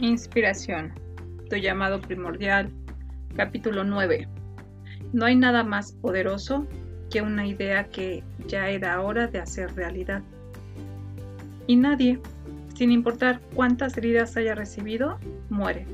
Inspiración. 0.00 0.94
Tu 1.50 1.56
llamado 1.56 2.00
primordial. 2.00 2.70
Capítulo 3.36 3.84
9. 3.84 4.26
No 5.12 5.26
hay 5.26 5.36
nada 5.36 5.62
más 5.62 5.92
poderoso 5.92 6.66
que 7.10 7.20
una 7.20 7.46
idea 7.46 7.84
que 7.84 8.24
ya 8.46 8.70
era 8.70 9.02
hora 9.02 9.26
de 9.26 9.40
hacer 9.40 9.74
realidad. 9.74 10.22
Y 11.66 11.76
nadie, 11.76 12.18
sin 12.74 12.92
importar 12.92 13.42
cuántas 13.54 13.94
heridas 13.98 14.38
haya 14.38 14.54
recibido, 14.54 15.18
muere, 15.50 15.86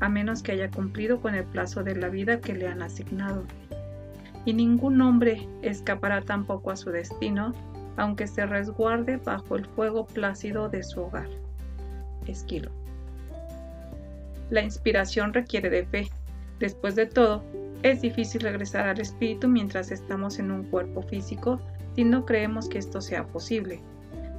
a 0.00 0.08
menos 0.08 0.42
que 0.42 0.52
haya 0.52 0.68
cumplido 0.68 1.20
con 1.20 1.36
el 1.36 1.44
plazo 1.44 1.84
de 1.84 1.94
la 1.94 2.08
vida 2.08 2.40
que 2.40 2.54
le 2.54 2.66
han 2.66 2.82
asignado. 2.82 3.44
Y 4.46 4.52
ningún 4.52 5.00
hombre 5.00 5.46
escapará 5.62 6.22
tampoco 6.22 6.72
a 6.72 6.76
su 6.76 6.90
destino, 6.90 7.52
aunque 7.96 8.26
se 8.26 8.46
resguarde 8.46 9.18
bajo 9.18 9.54
el 9.54 9.64
fuego 9.64 10.06
plácido 10.06 10.68
de 10.68 10.82
su 10.82 11.02
hogar. 11.02 11.28
Esquilo. 12.26 12.77
La 14.50 14.62
inspiración 14.62 15.34
requiere 15.34 15.68
de 15.68 15.84
fe. 15.84 16.10
Después 16.58 16.94
de 16.94 17.06
todo, 17.06 17.44
es 17.82 18.00
difícil 18.00 18.40
regresar 18.40 18.88
al 18.88 19.00
espíritu 19.00 19.46
mientras 19.46 19.90
estamos 19.90 20.38
en 20.38 20.50
un 20.50 20.64
cuerpo 20.64 21.02
físico 21.02 21.60
si 21.94 22.04
no 22.04 22.24
creemos 22.24 22.68
que 22.68 22.78
esto 22.78 23.00
sea 23.00 23.26
posible. 23.26 23.80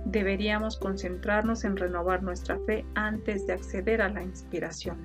Deberíamos 0.06 0.78
concentrarnos 0.78 1.64
en 1.64 1.78
renovar 1.78 2.24
nuestra 2.24 2.58
fe 2.66 2.86
antes 2.96 3.46
de 3.46 3.54
acceder 3.54 4.02
a 4.02 4.10
la 4.10 4.24
inspiración, 4.24 4.98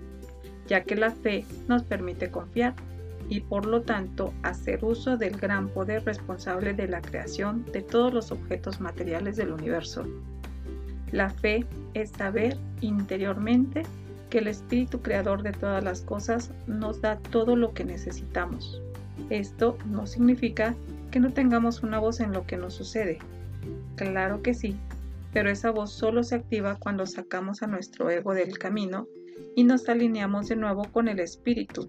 ya 0.66 0.82
que 0.84 0.96
la 0.96 1.10
fe 1.10 1.44
nos 1.68 1.82
permite 1.82 2.30
confiar 2.30 2.74
y 3.28 3.40
por 3.40 3.66
lo 3.66 3.82
tanto 3.82 4.32
hacer 4.42 4.84
uso 4.84 5.16
del 5.16 5.36
gran 5.36 5.68
poder 5.68 6.04
responsable 6.04 6.74
de 6.74 6.88
la 6.88 7.00
creación 7.00 7.64
de 7.72 7.82
todos 7.82 8.12
los 8.12 8.32
objetos 8.32 8.80
materiales 8.80 9.36
del 9.36 9.52
universo. 9.52 10.06
La 11.10 11.30
fe 11.30 11.66
es 11.94 12.10
saber 12.10 12.56
interiormente 12.80 13.84
el 14.38 14.48
Espíritu 14.48 15.00
Creador 15.00 15.42
de 15.42 15.52
todas 15.52 15.82
las 15.82 16.02
cosas 16.02 16.50
nos 16.66 17.00
da 17.00 17.18
todo 17.18 17.56
lo 17.56 17.72
que 17.72 17.84
necesitamos. 17.84 18.82
Esto 19.30 19.78
no 19.86 20.06
significa 20.06 20.74
que 21.10 21.20
no 21.20 21.32
tengamos 21.32 21.82
una 21.82 21.98
voz 21.98 22.20
en 22.20 22.32
lo 22.32 22.46
que 22.46 22.56
nos 22.56 22.74
sucede. 22.74 23.18
Claro 23.96 24.42
que 24.42 24.54
sí, 24.54 24.76
pero 25.32 25.50
esa 25.50 25.70
voz 25.70 25.92
solo 25.92 26.22
se 26.24 26.36
activa 26.36 26.76
cuando 26.76 27.06
sacamos 27.06 27.62
a 27.62 27.66
nuestro 27.66 28.10
ego 28.10 28.34
del 28.34 28.58
camino 28.58 29.06
y 29.56 29.64
nos 29.64 29.88
alineamos 29.88 30.48
de 30.48 30.56
nuevo 30.56 30.84
con 30.92 31.08
el 31.08 31.20
Espíritu. 31.20 31.88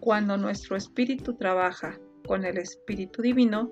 Cuando 0.00 0.36
nuestro 0.36 0.76
Espíritu 0.76 1.34
trabaja 1.34 1.98
con 2.26 2.44
el 2.44 2.58
Espíritu 2.58 3.22
Divino, 3.22 3.70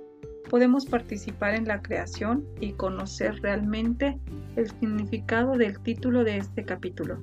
podemos 0.49 0.87
participar 0.87 1.55
en 1.55 1.67
la 1.67 1.83
creación 1.83 2.47
y 2.61 2.73
conocer 2.73 3.41
realmente 3.43 4.19
el 4.57 4.69
significado 4.69 5.57
del 5.57 5.79
título 5.81 6.25
de 6.25 6.39
este 6.39 6.65
capítulo. 6.65 7.23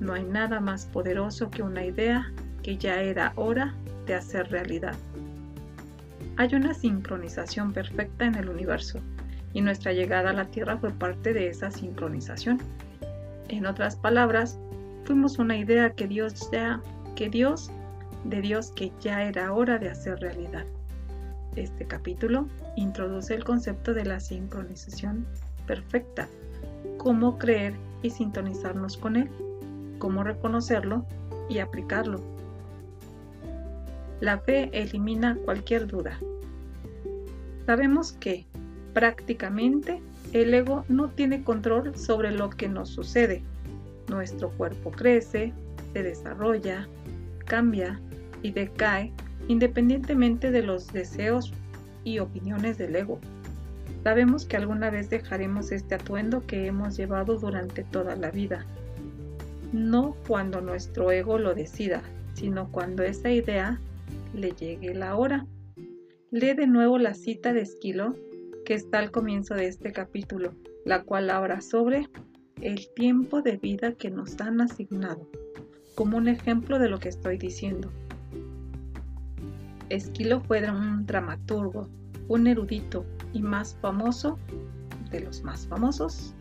No 0.00 0.14
hay 0.14 0.24
nada 0.24 0.60
más 0.60 0.86
poderoso 0.86 1.50
que 1.50 1.62
una 1.62 1.84
idea 1.84 2.32
que 2.62 2.78
ya 2.78 3.02
era 3.02 3.32
hora 3.36 3.74
de 4.06 4.14
hacer 4.14 4.50
realidad. 4.50 4.94
Hay 6.38 6.54
una 6.54 6.72
sincronización 6.72 7.74
perfecta 7.74 8.24
en 8.24 8.34
el 8.34 8.48
universo 8.48 8.98
y 9.52 9.60
nuestra 9.60 9.92
llegada 9.92 10.30
a 10.30 10.32
la 10.32 10.46
Tierra 10.46 10.78
fue 10.78 10.90
parte 10.90 11.34
de 11.34 11.48
esa 11.48 11.70
sincronización. 11.70 12.58
En 13.48 13.66
otras 13.66 13.94
palabras, 13.96 14.58
fuimos 15.04 15.38
una 15.38 15.58
idea 15.58 15.90
que 15.90 16.08
Dios 16.08 16.50
ya, 16.50 16.80
que 17.14 17.28
Dios, 17.28 17.70
de 18.24 18.40
Dios 18.40 18.72
que 18.72 18.92
ya 19.00 19.24
era 19.24 19.52
hora 19.52 19.78
de 19.78 19.90
hacer 19.90 20.18
realidad. 20.20 20.64
Este 21.56 21.84
capítulo 21.84 22.46
introduce 22.76 23.34
el 23.34 23.44
concepto 23.44 23.92
de 23.92 24.06
la 24.06 24.20
sincronización 24.20 25.26
perfecta, 25.66 26.26
cómo 26.96 27.36
creer 27.38 27.74
y 28.02 28.10
sintonizarnos 28.10 28.96
con 28.96 29.16
él 29.16 29.28
cómo 30.00 30.24
reconocerlo 30.24 31.06
y 31.48 31.60
aplicarlo. 31.60 32.20
La 34.20 34.38
fe 34.38 34.68
elimina 34.72 35.38
cualquier 35.44 35.86
duda. 35.86 36.18
Sabemos 37.66 38.12
que, 38.12 38.46
prácticamente, 38.92 40.02
el 40.32 40.52
ego 40.52 40.84
no 40.88 41.10
tiene 41.10 41.44
control 41.44 41.96
sobre 41.96 42.32
lo 42.32 42.50
que 42.50 42.68
nos 42.68 42.88
sucede. 42.88 43.42
Nuestro 44.08 44.50
cuerpo 44.50 44.90
crece, 44.90 45.52
se 45.92 46.02
desarrolla, 46.02 46.88
cambia 47.46 48.00
y 48.42 48.50
decae 48.50 49.12
independientemente 49.46 50.50
de 50.50 50.62
los 50.62 50.92
deseos 50.92 51.52
y 52.04 52.18
opiniones 52.18 52.78
del 52.78 52.96
ego. 52.96 53.20
Sabemos 54.02 54.44
que 54.46 54.56
alguna 54.56 54.90
vez 54.90 55.10
dejaremos 55.10 55.72
este 55.72 55.94
atuendo 55.94 56.46
que 56.46 56.66
hemos 56.66 56.96
llevado 56.96 57.38
durante 57.38 57.84
toda 57.84 58.16
la 58.16 58.30
vida 58.30 58.66
no 59.72 60.16
cuando 60.26 60.60
nuestro 60.60 61.10
ego 61.10 61.38
lo 61.38 61.54
decida, 61.54 62.02
sino 62.34 62.70
cuando 62.70 63.02
esa 63.02 63.30
idea 63.30 63.80
le 64.34 64.52
llegue 64.52 64.94
la 64.94 65.16
hora. 65.16 65.46
Lee 66.30 66.54
de 66.54 66.66
nuevo 66.66 66.98
la 66.98 67.14
cita 67.14 67.52
de 67.52 67.62
Esquilo 67.62 68.14
que 68.64 68.74
está 68.74 68.98
al 68.98 69.10
comienzo 69.10 69.54
de 69.54 69.66
este 69.66 69.92
capítulo, 69.92 70.54
la 70.84 71.02
cual 71.02 71.30
habla 71.30 71.60
sobre 71.60 72.08
el 72.60 72.88
tiempo 72.94 73.42
de 73.42 73.56
vida 73.56 73.92
que 73.92 74.10
nos 74.10 74.40
han 74.40 74.60
asignado, 74.60 75.28
como 75.94 76.18
un 76.18 76.28
ejemplo 76.28 76.78
de 76.78 76.88
lo 76.88 76.98
que 76.98 77.08
estoy 77.08 77.38
diciendo. 77.38 77.90
Esquilo 79.88 80.40
fue 80.40 80.68
un 80.70 81.04
dramaturgo, 81.06 81.88
un 82.28 82.46
erudito 82.46 83.04
y 83.32 83.42
más 83.42 83.76
famoso 83.80 84.38
de 85.10 85.20
los 85.20 85.42
más 85.42 85.66
famosos 85.66 86.34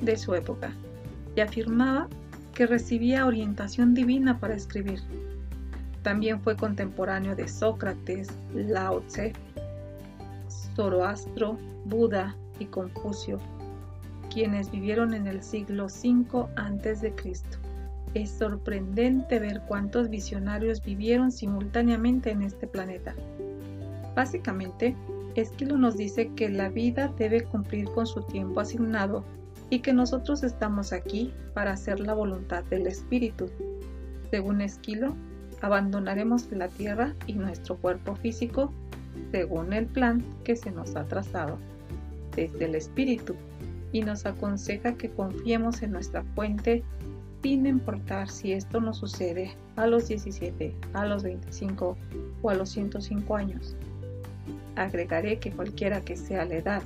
de 0.00 0.16
su 0.16 0.34
época, 0.34 0.72
y 1.36 1.40
afirmaba 1.40 2.08
que 2.56 2.66
recibía 2.66 3.26
orientación 3.26 3.92
divina 3.92 4.40
para 4.40 4.54
escribir. 4.54 5.00
También 6.02 6.40
fue 6.40 6.56
contemporáneo 6.56 7.36
de 7.36 7.46
Sócrates, 7.48 8.28
Lao 8.54 9.02
Tse, 9.02 9.34
Zoroastro, 10.74 11.58
Buda 11.84 12.34
y 12.58 12.64
Confucio, 12.64 13.38
quienes 14.32 14.70
vivieron 14.70 15.12
en 15.12 15.26
el 15.26 15.42
siglo 15.42 15.84
V 15.84 16.46
a.C. 16.56 17.14
Es 18.14 18.30
sorprendente 18.30 19.38
ver 19.38 19.60
cuántos 19.68 20.08
visionarios 20.08 20.82
vivieron 20.82 21.32
simultáneamente 21.32 22.30
en 22.30 22.40
este 22.40 22.66
planeta. 22.66 23.14
Básicamente, 24.14 24.96
Esquilo 25.34 25.76
nos 25.76 25.98
dice 25.98 26.30
que 26.34 26.48
la 26.48 26.70
vida 26.70 27.12
debe 27.18 27.44
cumplir 27.44 27.84
con 27.90 28.06
su 28.06 28.22
tiempo 28.22 28.60
asignado 28.60 29.26
y 29.70 29.80
que 29.80 29.92
nosotros 29.92 30.42
estamos 30.42 30.92
aquí 30.92 31.32
para 31.54 31.72
hacer 31.72 32.00
la 32.00 32.14
voluntad 32.14 32.64
del 32.64 32.86
Espíritu. 32.86 33.50
Según 34.30 34.60
Esquilo, 34.60 35.14
abandonaremos 35.60 36.50
la 36.52 36.68
tierra 36.68 37.14
y 37.26 37.34
nuestro 37.34 37.76
cuerpo 37.76 38.14
físico 38.14 38.72
según 39.32 39.72
el 39.72 39.86
plan 39.86 40.22
que 40.44 40.56
se 40.56 40.70
nos 40.70 40.94
ha 40.96 41.04
trazado 41.04 41.58
desde 42.34 42.66
el 42.66 42.74
Espíritu 42.74 43.34
y 43.92 44.02
nos 44.02 44.26
aconseja 44.26 44.94
que 44.94 45.10
confiemos 45.10 45.82
en 45.82 45.92
nuestra 45.92 46.22
fuente 46.34 46.82
sin 47.42 47.66
importar 47.66 48.28
si 48.28 48.52
esto 48.52 48.80
nos 48.80 48.98
sucede 48.98 49.54
a 49.76 49.86
los 49.86 50.08
17, 50.08 50.74
a 50.94 51.06
los 51.06 51.22
25 51.22 51.96
o 52.42 52.50
a 52.50 52.54
los 52.54 52.70
105 52.70 53.36
años. 53.36 53.76
Agregaré 54.74 55.38
que 55.38 55.52
cualquiera 55.52 56.00
que 56.00 56.16
sea 56.16 56.44
la 56.44 56.56
edad 56.56 56.82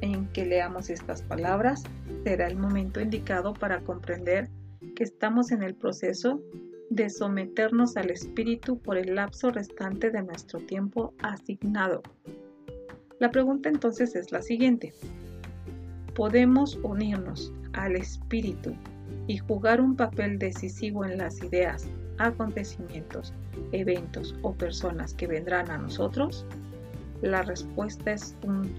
en 0.00 0.26
que 0.28 0.44
leamos 0.44 0.90
estas 0.90 1.22
palabras, 1.22 1.82
será 2.24 2.46
el 2.46 2.56
momento 2.56 3.00
indicado 3.00 3.54
para 3.54 3.80
comprender 3.80 4.50
que 4.94 5.04
estamos 5.04 5.52
en 5.52 5.62
el 5.62 5.74
proceso 5.74 6.40
de 6.90 7.10
someternos 7.10 7.96
al 7.96 8.10
Espíritu 8.10 8.78
por 8.78 8.96
el 8.96 9.14
lapso 9.14 9.50
restante 9.50 10.10
de 10.10 10.22
nuestro 10.22 10.60
tiempo 10.60 11.14
asignado. 11.22 12.02
La 13.18 13.30
pregunta 13.30 13.68
entonces 13.68 14.14
es 14.14 14.30
la 14.30 14.42
siguiente. 14.42 14.92
¿Podemos 16.14 16.78
unirnos 16.82 17.52
al 17.72 17.96
Espíritu 17.96 18.74
y 19.26 19.38
jugar 19.38 19.80
un 19.80 19.96
papel 19.96 20.38
decisivo 20.38 21.04
en 21.04 21.18
las 21.18 21.42
ideas, 21.42 21.88
acontecimientos, 22.18 23.32
eventos 23.72 24.34
o 24.42 24.52
personas 24.52 25.14
que 25.14 25.26
vendrán 25.26 25.70
a 25.70 25.78
nosotros? 25.78 26.46
La 27.22 27.42
respuesta 27.42 28.12
es 28.12 28.36
un 28.42 28.70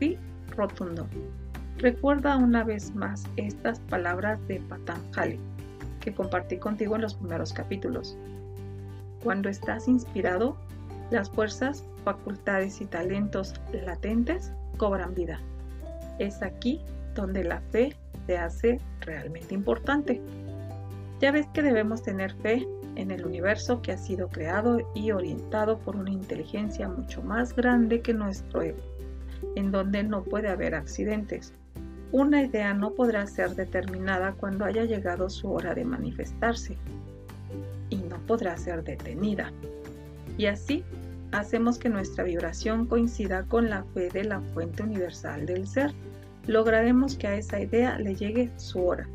sí 0.00 0.18
rotundo. 0.50 1.06
Recuerda 1.78 2.36
una 2.36 2.64
vez 2.64 2.94
más 2.94 3.24
estas 3.36 3.80
palabras 3.80 4.38
de 4.46 4.60
Patanjali 4.60 5.40
que 6.00 6.14
compartí 6.14 6.58
contigo 6.58 6.94
en 6.94 7.02
los 7.02 7.14
primeros 7.14 7.52
capítulos. 7.52 8.16
Cuando 9.22 9.48
estás 9.48 9.88
inspirado, 9.88 10.56
las 11.10 11.30
fuerzas, 11.30 11.84
facultades 12.04 12.80
y 12.80 12.86
talentos 12.86 13.54
latentes 13.72 14.52
cobran 14.76 15.14
vida. 15.14 15.40
Es 16.18 16.42
aquí 16.42 16.80
donde 17.14 17.42
la 17.42 17.60
fe 17.72 17.96
se 18.26 18.38
hace 18.38 18.80
realmente 19.00 19.54
importante. 19.54 20.20
Ya 21.20 21.32
ves 21.32 21.46
que 21.54 21.62
debemos 21.62 22.02
tener 22.02 22.34
fe 22.34 22.66
en 22.96 23.10
el 23.10 23.24
universo 23.26 23.82
que 23.82 23.92
ha 23.92 23.98
sido 23.98 24.28
creado 24.28 24.78
y 24.94 25.10
orientado 25.10 25.78
por 25.78 25.96
una 25.96 26.10
inteligencia 26.10 26.88
mucho 26.88 27.22
más 27.22 27.56
grande 27.56 28.00
que 28.00 28.14
nuestro 28.14 28.62
ego 28.62 28.93
en 29.54 29.70
donde 29.70 30.02
no 30.02 30.22
puede 30.24 30.48
haber 30.48 30.74
accidentes. 30.74 31.52
una 32.12 32.42
idea 32.42 32.74
no 32.74 32.92
podrá 32.92 33.26
ser 33.26 33.56
determinada 33.56 34.34
cuando 34.34 34.64
haya 34.64 34.84
llegado 34.84 35.28
su 35.28 35.50
hora 35.50 35.74
de 35.74 35.84
manifestarse 35.84 36.76
y 37.90 37.96
no 37.96 38.18
podrá 38.26 38.56
ser 38.56 38.84
detenida. 38.84 39.52
Y 40.38 40.46
así 40.46 40.84
hacemos 41.32 41.78
que 41.78 41.88
nuestra 41.88 42.22
vibración 42.22 42.86
coincida 42.86 43.42
con 43.44 43.68
la 43.68 43.82
fe 43.94 44.10
de 44.10 44.24
la 44.24 44.40
fuente 44.40 44.84
universal 44.84 45.46
del 45.46 45.66
ser. 45.66 45.92
Lograremos 46.46 47.16
que 47.16 47.26
a 47.26 47.36
esa 47.36 47.60
idea 47.60 47.98
le 47.98 48.14
llegue 48.14 48.50
su 48.56 48.84
hora. 48.84 49.08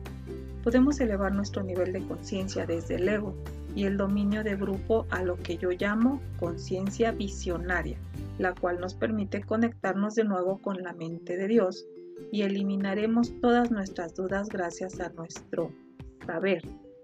Podemos 0.64 1.00
elevar 1.00 1.34
nuestro 1.34 1.64
nivel 1.64 1.94
de 1.94 2.06
conciencia 2.06 2.66
desde 2.66 2.96
el 2.96 3.08
ego 3.08 3.34
y 3.76 3.86
el 3.86 3.98
dominio 3.98 4.44
de 4.44 4.56
grupo 4.56 5.06
a 5.10 5.24
lo 5.24 5.38
que 5.38 5.58
yo 5.58 5.72
llamo 5.72 6.22
conciencia 6.38 7.12
visionaria, 7.12 7.98
la 8.38 8.54
cual 8.54 8.80
nos 8.80 8.94
permite 8.94 9.42
conectarnos 9.42 10.16
de 10.16 10.24
nuevo 10.24 10.58
con 10.60 10.82
la 10.82 10.94
mente 10.94 11.38
de 11.38 11.48
Dios 11.48 11.86
y 12.32 12.42
eliminaremos 12.44 13.32
todas 13.42 13.72
nuestras 13.72 14.16
dudas 14.16 14.50
gracias 14.50 15.00
a 15.00 15.10
nuestro 15.10 15.72
saber, 16.26 16.64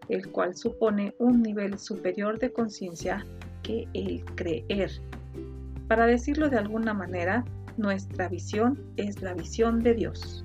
el 0.09 0.31
cual 0.31 0.56
supone 0.56 1.15
un 1.19 1.41
nivel 1.41 1.79
superior 1.79 2.39
de 2.39 2.51
conciencia 2.51 3.25
que 3.63 3.88
el 3.94 4.23
creer. 4.35 4.91
Para 5.88 6.06
decirlo 6.06 6.50
de 6.50 6.57
alguna 6.57 6.94
manera, 6.94 7.45
nuestra 7.77 8.29
visión 8.29 8.79
es 8.97 9.21
la 9.21 9.33
visión 9.33 9.83
de 9.83 9.94
Dios. 9.94 10.44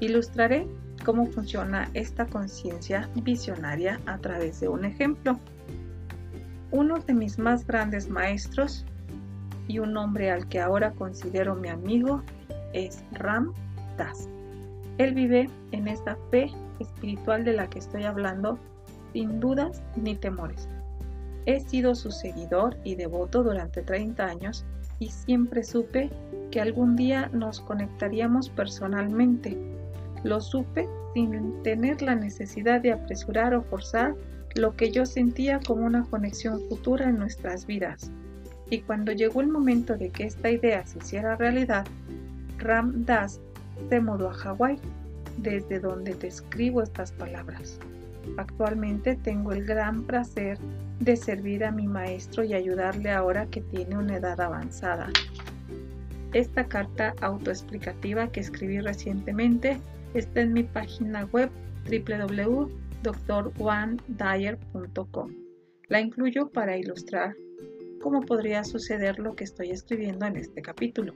Ilustraré 0.00 0.66
cómo 1.04 1.26
funciona 1.26 1.90
esta 1.94 2.26
conciencia 2.26 3.08
visionaria 3.22 4.00
a 4.06 4.18
través 4.18 4.60
de 4.60 4.68
un 4.68 4.84
ejemplo. 4.84 5.38
Uno 6.72 6.98
de 6.98 7.14
mis 7.14 7.38
más 7.38 7.66
grandes 7.66 8.08
maestros 8.08 8.84
y 9.68 9.78
un 9.78 9.96
hombre 9.96 10.30
al 10.30 10.48
que 10.48 10.60
ahora 10.60 10.90
considero 10.92 11.54
mi 11.54 11.68
amigo 11.68 12.22
es 12.72 13.04
Ram 13.12 13.52
él 14.98 15.14
vive 15.14 15.48
en 15.72 15.88
esta 15.88 16.16
fe 16.30 16.50
espiritual 16.78 17.44
de 17.44 17.54
la 17.54 17.68
que 17.68 17.78
estoy 17.78 18.04
hablando 18.04 18.58
sin 19.12 19.40
dudas 19.40 19.82
ni 19.96 20.14
temores. 20.14 20.68
He 21.46 21.60
sido 21.60 21.94
su 21.94 22.10
seguidor 22.10 22.76
y 22.84 22.94
devoto 22.94 23.42
durante 23.42 23.82
30 23.82 24.24
años 24.24 24.64
y 24.98 25.08
siempre 25.08 25.64
supe 25.64 26.10
que 26.50 26.60
algún 26.60 26.94
día 26.96 27.28
nos 27.32 27.60
conectaríamos 27.60 28.48
personalmente. 28.50 29.58
Lo 30.24 30.40
supe 30.40 30.88
sin 31.14 31.62
tener 31.62 32.00
la 32.02 32.14
necesidad 32.14 32.80
de 32.80 32.92
apresurar 32.92 33.54
o 33.54 33.62
forzar 33.62 34.14
lo 34.54 34.76
que 34.76 34.90
yo 34.90 35.06
sentía 35.06 35.60
como 35.66 35.86
una 35.86 36.04
conexión 36.04 36.60
futura 36.68 37.08
en 37.08 37.18
nuestras 37.18 37.66
vidas. 37.66 38.10
Y 38.70 38.80
cuando 38.80 39.12
llegó 39.12 39.40
el 39.40 39.48
momento 39.48 39.96
de 39.96 40.10
que 40.10 40.24
esta 40.24 40.50
idea 40.50 40.86
se 40.86 40.98
hiciera 40.98 41.36
realidad, 41.36 41.86
Ram 42.58 43.04
Das 43.04 43.40
se 43.88 44.00
mudó 44.00 44.30
a 44.30 44.34
Hawái, 44.34 44.78
desde 45.38 45.80
donde 45.80 46.14
te 46.14 46.28
escribo 46.28 46.82
estas 46.82 47.12
palabras. 47.12 47.78
Actualmente 48.36 49.16
tengo 49.16 49.52
el 49.52 49.64
gran 49.64 50.04
placer 50.04 50.58
de 51.00 51.16
servir 51.16 51.64
a 51.64 51.72
mi 51.72 51.88
maestro 51.88 52.44
y 52.44 52.54
ayudarle 52.54 53.10
ahora 53.10 53.46
que 53.46 53.60
tiene 53.60 53.96
una 53.96 54.16
edad 54.16 54.40
avanzada. 54.40 55.10
Esta 56.32 56.64
carta 56.66 57.14
autoexplicativa 57.20 58.28
que 58.28 58.40
escribí 58.40 58.80
recientemente 58.80 59.78
está 60.14 60.42
en 60.42 60.52
mi 60.52 60.62
página 60.62 61.24
web 61.26 61.50
www.drjuandyer.com. 63.02 65.30
La 65.88 66.00
incluyo 66.00 66.50
para 66.50 66.76
ilustrar 66.76 67.34
cómo 68.00 68.20
podría 68.20 68.64
suceder 68.64 69.18
lo 69.18 69.34
que 69.34 69.44
estoy 69.44 69.70
escribiendo 69.70 70.26
en 70.26 70.36
este 70.36 70.62
capítulo. 70.62 71.14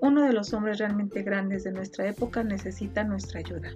Uno 0.00 0.26
de 0.26 0.32
los 0.32 0.52
hombres 0.52 0.78
realmente 0.78 1.22
grandes 1.22 1.64
de 1.64 1.72
nuestra 1.72 2.08
época 2.08 2.42
necesita 2.42 3.04
nuestra 3.04 3.40
ayuda, 3.40 3.70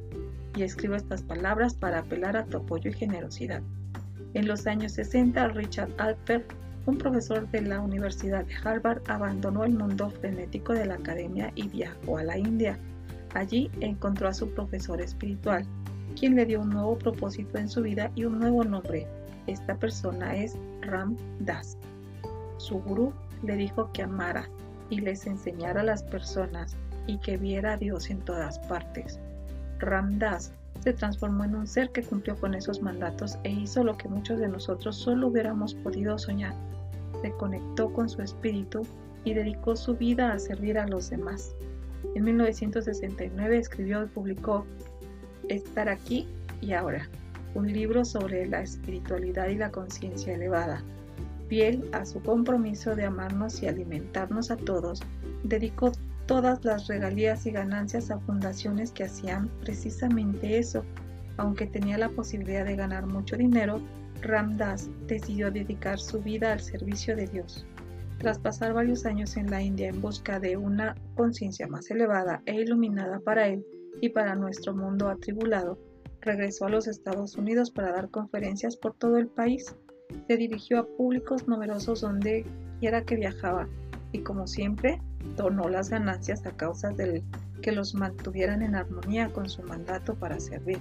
y 0.55 0.63
escribo 0.63 0.95
estas 0.95 1.23
palabras 1.23 1.75
para 1.75 2.01
apelar 2.01 2.37
a 2.37 2.45
tu 2.45 2.59
apoyo 2.59 2.91
y 2.91 2.95
generosidad. 2.95 3.63
En 4.35 4.47
los 4.47 4.67
años 4.67 4.93
60, 4.93 5.49
Richard 5.49 5.91
Alper, 5.97 6.45
un 6.85 6.99
profesor 6.99 7.51
de 7.51 7.63
la 7.63 7.81
Universidad 7.81 8.45
de 8.45 8.55
Harvard, 8.63 9.03
abandonó 9.09 9.65
el 9.65 9.73
mundo 9.73 10.11
frenético 10.11 10.75
de 10.75 10.87
la 10.87 10.95
academia 10.95 11.51
y 11.55 11.69
viajó 11.69 12.19
a 12.19 12.25
la 12.25 12.37
India. 12.37 12.79
Allí 13.35 13.71
encontró 13.81 14.29
a 14.29 14.35
su 14.35 14.51
profesor 14.51 15.01
espiritual, 15.01 15.67
quien 16.19 16.35
le 16.35 16.47
dio 16.47 16.61
un 16.61 16.71
nuevo 16.71 16.99
propósito 16.99 17.59
en 17.59 17.69
su 17.69 17.83
vida 17.83 18.11
y 18.15 18.25
un 18.25 18.39
nuevo 18.39 18.65
nombre. 18.65 19.07
Esta 19.47 19.77
persona 19.77 20.35
es 20.37 20.57
Ram 20.81 21.17
Das. 21.41 21.79
Su 22.57 22.81
gurú 22.81 23.13
le 23.43 23.57
dijo 23.57 23.91
que 23.93 24.03
amara, 24.03 24.49
y 24.91 25.01
les 25.01 25.27
enseñara 25.27 25.83
a 25.83 25.85
las 25.85 26.03
personas 26.03 26.77
y 27.07 27.19
que 27.19 27.37
viera 27.37 27.75
a 27.75 27.77
Dios 27.77 28.11
en 28.11 28.21
todas 28.21 28.59
partes. 28.61 29.19
Ramdas 29.79 30.53
se 30.81 30.93
transformó 30.93 31.45
en 31.45 31.55
un 31.55 31.67
ser 31.67 31.91
que 31.91 32.03
cumplió 32.03 32.37
con 32.37 32.55
esos 32.55 32.83
mandatos 32.83 33.39
e 33.45 33.51
hizo 33.51 33.85
lo 33.85 33.97
que 33.97 34.09
muchos 34.09 34.39
de 34.39 34.49
nosotros 34.49 34.97
solo 34.97 35.29
hubiéramos 35.29 35.75
podido 35.75 36.19
soñar. 36.19 36.55
Se 37.23 37.31
conectó 37.33 37.93
con 37.93 38.09
su 38.09 38.23
espíritu 38.23 38.87
y 39.25 39.35
dedicó 39.35 39.77
su 39.77 39.97
vida 39.97 40.33
a 40.33 40.39
servir 40.39 40.79
a 40.79 40.87
los 40.87 41.11
demás. 41.11 41.55
En 42.15 42.25
1969 42.25 43.59
escribió 43.59 44.05
y 44.05 44.07
publicó 44.07 44.65
Estar 45.49 45.89
aquí 45.89 46.29
y 46.61 46.73
ahora, 46.73 47.09
un 47.55 47.73
libro 47.73 48.05
sobre 48.05 48.47
la 48.47 48.61
espiritualidad 48.61 49.49
y 49.49 49.57
la 49.57 49.71
conciencia 49.71 50.35
elevada, 50.35 50.83
fiel 51.49 51.89
a 51.93 52.05
su 52.05 52.23
compromiso 52.23 52.95
de 52.95 53.07
amarnos 53.07 53.63
y 53.63 53.67
alimentarnos 53.67 54.51
a 54.51 54.57
todos, 54.57 55.01
dedicó 55.45 55.93
todas 56.27 56.63
las 56.65 56.87
regalías 56.87 57.47
y 57.47 57.51
ganancias 57.51 58.11
a 58.11 58.19
fundaciones 58.21 58.93
que 58.93 59.05
hacían 59.05 59.49
precisamente 59.63 60.59
eso. 60.59 60.85
Aunque 61.39 61.67
tenía 61.67 61.97
la 61.97 62.11
posibilidad 62.11 62.67
de 62.67 62.77
ganar 62.77 63.07
mucho 63.07 63.37
dinero, 63.37 63.81
Ramdas 64.21 64.91
decidió 65.07 65.51
dedicar 65.51 65.99
su 65.99 66.21
vida 66.21 66.53
al 66.53 66.61
servicio 66.61 67.17
de 67.17 67.27
Dios. 67.27 67.65
Tras 68.19 68.39
pasar 68.39 68.75
varios 68.75 69.07
años 69.07 69.37
en 69.37 69.51
la 69.51 69.63
India 69.63 69.89
en 69.89 70.03
busca 70.03 70.41
de 70.41 70.59
una 70.59 70.95
conciencia 71.15 71.67
más 71.69 71.91
elevada 71.91 72.43
e 72.45 72.61
iluminada 72.61 73.21
para 73.21 73.49
él 73.49 73.65
y 74.01 74.11
para 74.11 74.35
nuestro 74.35 74.75
mundo 74.75 75.09
atribulado, 75.09 75.79
regresó 76.21 76.67
a 76.67 76.71
los 76.71 76.87
Estados 76.87 77.37
Unidos 77.37 77.71
para 77.71 77.93
dar 77.93 78.11
conferencias 78.11 78.77
por 78.77 78.95
todo 78.95 79.17
el 79.19 79.29
país 79.29 79.75
se 80.27 80.37
dirigió 80.37 80.79
a 80.79 80.87
públicos 80.87 81.47
numerosos 81.47 82.01
donde 82.01 82.45
quiera 82.81 83.03
que 83.03 83.17
viajaba 83.17 83.69
y 84.13 84.21
como 84.21 84.47
siempre 84.47 85.01
donó 85.37 85.69
las 85.69 85.91
ganancias 85.91 86.47
a 86.47 86.57
causa 86.57 86.91
del 86.91 87.23
que 87.63 87.73
los 87.73 87.95
mantuvieran 87.95 88.63
en 88.63 88.75
armonía 88.75 89.29
con 89.33 89.49
su 89.49 89.63
mandato 89.63 90.15
para 90.15 90.39
servir. 90.39 90.79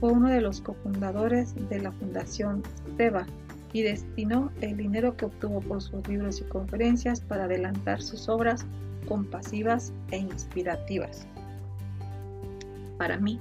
Fue 0.00 0.12
uno 0.12 0.28
de 0.28 0.40
los 0.40 0.60
cofundadores 0.60 1.54
de 1.68 1.80
la 1.80 1.92
Fundación 1.92 2.62
SEBA 2.96 3.26
y 3.72 3.82
destinó 3.82 4.50
el 4.60 4.76
dinero 4.76 5.16
que 5.16 5.26
obtuvo 5.26 5.60
por 5.60 5.82
sus 5.82 6.06
libros 6.08 6.40
y 6.40 6.44
conferencias 6.44 7.20
para 7.20 7.44
adelantar 7.44 8.00
sus 8.00 8.28
obras 8.28 8.64
compasivas 9.06 9.92
e 10.10 10.18
inspirativas. 10.18 11.26
Para 12.98 13.18
mí, 13.18 13.40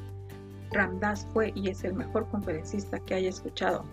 Ramdas 0.72 1.28
fue 1.34 1.52
y 1.56 1.70
es 1.70 1.84
el 1.84 1.94
mejor 1.94 2.28
conferencista 2.30 3.00
que 3.00 3.16
haya 3.16 3.30
escuchado 3.30 3.84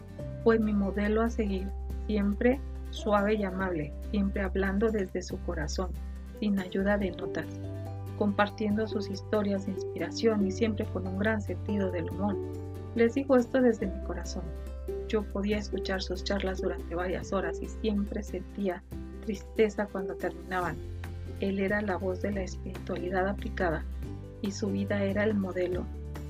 fue 0.44 0.58
mi 0.58 0.74
modelo 0.74 1.22
a 1.22 1.30
seguir, 1.30 1.66
siempre 2.06 2.60
suave 2.90 3.34
y 3.34 3.44
amable, 3.44 3.92
siempre 4.10 4.42
hablando 4.42 4.92
desde 4.92 5.22
su 5.22 5.38
corazón, 5.40 5.90
sin 6.38 6.58
ayuda 6.58 6.98
de 6.98 7.10
notas, 7.12 7.46
compartiendo 8.18 8.86
sus 8.86 9.08
historias 9.08 9.64
de 9.64 9.72
inspiración 9.72 10.46
y 10.46 10.52
siempre 10.52 10.84
con 10.84 11.06
un 11.06 11.18
gran 11.18 11.40
sentido 11.40 11.90
del 11.90 12.10
humor. 12.10 12.36
Les 12.94 13.14
digo 13.14 13.36
esto 13.36 13.60
desde 13.60 13.86
mi 13.86 14.04
corazón. 14.04 14.44
Yo 15.08 15.22
podía 15.22 15.56
escuchar 15.56 16.02
sus 16.02 16.22
charlas 16.22 16.60
durante 16.60 16.94
varias 16.94 17.32
horas 17.32 17.60
y 17.62 17.66
siempre 17.66 18.22
sentía 18.22 18.82
tristeza 19.24 19.86
cuando 19.86 20.14
terminaban. 20.14 20.76
Él 21.40 21.58
era 21.58 21.80
la 21.80 21.96
voz 21.96 22.20
de 22.20 22.32
la 22.32 22.42
espiritualidad 22.42 23.26
aplicada 23.26 23.82
y 24.44 24.52
su 24.52 24.68
vida 24.68 25.02
era 25.02 25.24
el 25.24 25.34
modelo 25.34 25.86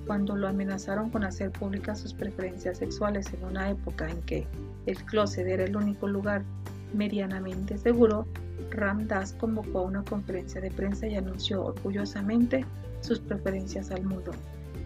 cuando 0.06 0.36
lo 0.36 0.48
amenazaron 0.48 1.10
con 1.10 1.24
hacer 1.24 1.50
públicas 1.50 2.00
sus 2.00 2.14
preferencias 2.14 2.78
sexuales 2.78 3.32
en 3.32 3.44
una 3.44 3.70
época 3.70 4.08
en 4.08 4.20
que 4.22 4.46
el 4.86 5.02
closet 5.04 5.46
era 5.46 5.64
el 5.64 5.76
único 5.76 6.06
lugar 6.06 6.44
medianamente 6.92 7.78
seguro, 7.78 8.26
Ram 8.70 9.06
Das 9.06 9.32
convocó 9.32 9.80
a 9.80 9.82
una 9.82 10.04
conferencia 10.04 10.60
de 10.60 10.70
prensa 10.70 11.06
y 11.06 11.16
anunció 11.16 11.64
orgullosamente 11.64 12.64
sus 13.00 13.18
preferencias 13.18 13.90
al 13.90 14.04
mundo. 14.04 14.32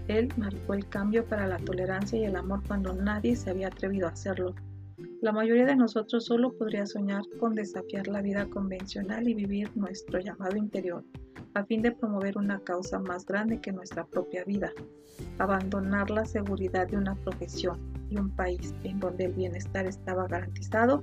Él 0.08 0.32
marcó 0.36 0.74
el 0.74 0.88
cambio 0.88 1.24
para 1.24 1.46
la 1.46 1.58
tolerancia 1.58 2.18
y 2.18 2.24
el 2.24 2.36
amor 2.36 2.62
cuando 2.66 2.94
nadie 2.94 3.36
se 3.36 3.50
había 3.50 3.68
atrevido 3.68 4.06
a 4.06 4.12
hacerlo. 4.12 4.54
La 5.20 5.32
mayoría 5.32 5.66
de 5.66 5.76
nosotros 5.76 6.24
solo 6.24 6.52
podría 6.52 6.86
soñar 6.86 7.22
con 7.40 7.54
desafiar 7.54 8.06
la 8.06 8.22
vida 8.22 8.46
convencional 8.46 9.28
y 9.28 9.34
vivir 9.34 9.70
nuestro 9.76 10.20
llamado 10.20 10.56
interior 10.56 11.04
a 11.54 11.64
fin 11.64 11.82
de 11.82 11.92
promover 11.92 12.36
una 12.38 12.60
causa 12.60 12.98
más 12.98 13.24
grande 13.26 13.60
que 13.60 13.72
nuestra 13.72 14.04
propia 14.04 14.44
vida, 14.44 14.72
abandonar 15.38 16.10
la 16.10 16.24
seguridad 16.24 16.88
de 16.88 16.96
una 16.96 17.14
profesión 17.16 17.78
y 18.10 18.18
un 18.18 18.30
país 18.30 18.74
en 18.84 19.00
donde 19.00 19.26
el 19.26 19.32
bienestar 19.32 19.86
estaba 19.86 20.26
garantizado, 20.26 21.02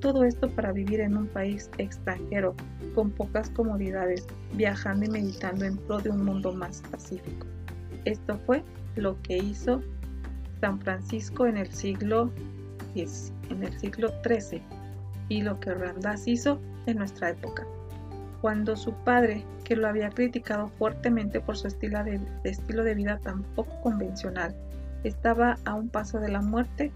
todo 0.00 0.24
esto 0.24 0.50
para 0.50 0.72
vivir 0.72 1.00
en 1.00 1.16
un 1.16 1.26
país 1.28 1.70
extranjero, 1.78 2.54
con 2.94 3.10
pocas 3.10 3.48
comodidades, 3.50 4.26
viajando 4.52 5.06
y 5.06 5.08
meditando 5.08 5.64
en 5.64 5.78
pro 5.78 5.98
de 5.98 6.10
un 6.10 6.24
mundo 6.24 6.52
más 6.52 6.82
pacífico. 6.90 7.46
Esto 8.04 8.38
fue 8.44 8.62
lo 8.96 9.20
que 9.22 9.38
hizo 9.38 9.80
San 10.60 10.78
Francisco 10.80 11.46
en 11.46 11.56
el 11.56 11.72
siglo 11.72 12.30
XIII 12.94 14.62
y 15.28 15.42
lo 15.42 15.58
que 15.58 15.74
Ramdas 15.74 16.28
hizo 16.28 16.60
en 16.86 16.98
nuestra 16.98 17.30
época. 17.30 17.66
Cuando 18.44 18.76
su 18.76 18.92
padre, 18.92 19.42
que 19.64 19.74
lo 19.74 19.88
había 19.88 20.10
criticado 20.10 20.68
fuertemente 20.68 21.40
por 21.40 21.56
su 21.56 21.66
estilo 21.66 22.04
de, 22.04 22.94
vida 22.94 23.18
tan 23.20 23.42
poco 23.42 23.80
convencional, 23.80 24.54
estaba 25.02 25.56
a 25.64 25.72
un 25.72 25.88
paso 25.88 26.20
de 26.20 26.28
la 26.28 26.42
muerte, 26.42 26.92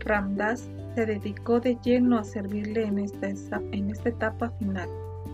Ramdas 0.00 0.68
se 0.96 1.06
dedicó 1.06 1.60
de 1.60 1.78
lleno 1.84 2.18
a 2.18 2.24
servirle 2.24 2.86
en 2.86 2.98
esta, 2.98 3.28
en 3.70 3.90
esta 3.90 4.08
etapa 4.08 4.50
final. 4.58 4.88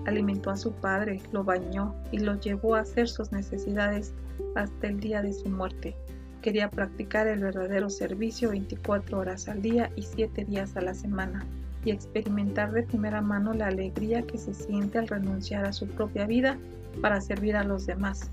Alimentó 0.04 0.50
a 0.50 0.58
su 0.58 0.72
padre, 0.72 1.22
lo 1.32 1.42
bañó 1.42 1.94
y 2.12 2.18
lo 2.18 2.38
llevó 2.38 2.74
a 2.74 2.80
hacer 2.80 3.08
sus 3.08 3.32
necesidades 3.32 4.12
hasta 4.56 4.88
el 4.88 5.00
día 5.00 5.22
de 5.22 5.32
su 5.32 5.48
muerte. 5.48 5.96
Quería 6.42 6.68
practicar 6.68 7.28
el 7.28 7.40
verdadero 7.40 7.88
servicio 7.88 8.50
24 8.50 9.18
horas 9.18 9.48
al 9.48 9.62
día 9.62 9.90
y 9.96 10.02
7 10.02 10.44
días 10.44 10.76
a 10.76 10.82
la 10.82 10.92
semana 10.92 11.46
y 11.86 11.92
experimentar 11.92 12.72
de 12.72 12.82
primera 12.82 13.22
mano 13.22 13.54
la 13.54 13.68
alegría 13.68 14.22
que 14.22 14.38
se 14.38 14.52
siente 14.52 14.98
al 14.98 15.06
renunciar 15.06 15.64
a 15.64 15.72
su 15.72 15.86
propia 15.86 16.26
vida 16.26 16.58
para 17.00 17.20
servir 17.20 17.54
a 17.56 17.62
los 17.62 17.86
demás. 17.86 18.28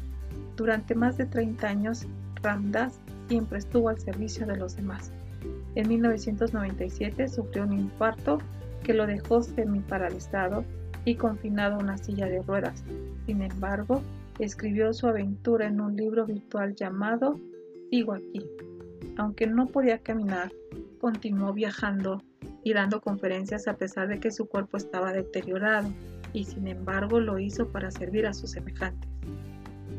Durante 0.57 0.95
más 0.95 1.17
de 1.17 1.27
30 1.27 1.67
años, 1.67 2.07
Ramdas 2.41 2.99
siempre 3.27 3.59
estuvo 3.59 3.89
al 3.89 3.99
servicio 3.99 4.47
de 4.47 4.57
los 4.57 4.75
demás. 4.75 5.11
En 5.75 5.87
1997 5.87 7.27
sufrió 7.27 7.63
un 7.63 7.73
infarto 7.73 8.39
que 8.83 8.95
lo 8.95 9.05
dejó 9.05 9.43
semi-paralizado 9.43 10.65
y 11.05 11.15
confinado 11.15 11.75
a 11.75 11.79
una 11.79 11.99
silla 11.99 12.25
de 12.25 12.41
ruedas. 12.41 12.83
Sin 13.27 13.43
embargo, 13.43 14.01
escribió 14.39 14.93
su 14.93 15.07
aventura 15.07 15.67
en 15.67 15.79
un 15.79 15.95
libro 15.95 16.25
virtual 16.25 16.73
llamado 16.73 17.39
Sigo 17.91 18.13
aquí. 18.13 18.43
Aunque 19.17 19.45
no 19.45 19.67
podía 19.67 19.99
caminar, 19.99 20.51
continuó 20.99 21.53
viajando 21.53 22.23
y 22.63 22.73
dando 22.73 23.01
conferencias 23.01 23.67
a 23.67 23.75
pesar 23.75 24.07
de 24.07 24.19
que 24.19 24.31
su 24.31 24.45
cuerpo 24.45 24.77
estaba 24.77 25.13
deteriorado, 25.13 25.89
y 26.33 26.45
sin 26.45 26.67
embargo 26.67 27.19
lo 27.19 27.39
hizo 27.39 27.67
para 27.67 27.91
servir 27.91 28.25
a 28.25 28.33
sus 28.33 28.51
semejantes. 28.51 29.09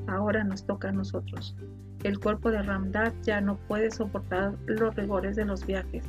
Ahora 0.06 0.44
nos 0.44 0.64
toca 0.64 0.88
a 0.88 0.92
nosotros. 0.92 1.56
El 2.02 2.18
cuerpo 2.18 2.50
de 2.50 2.62
Ramdat 2.62 3.14
ya 3.22 3.40
no 3.40 3.56
puede 3.56 3.90
soportar 3.90 4.54
los 4.66 4.94
rigores 4.94 5.36
de 5.36 5.44
los 5.44 5.64
viajes. 5.64 6.04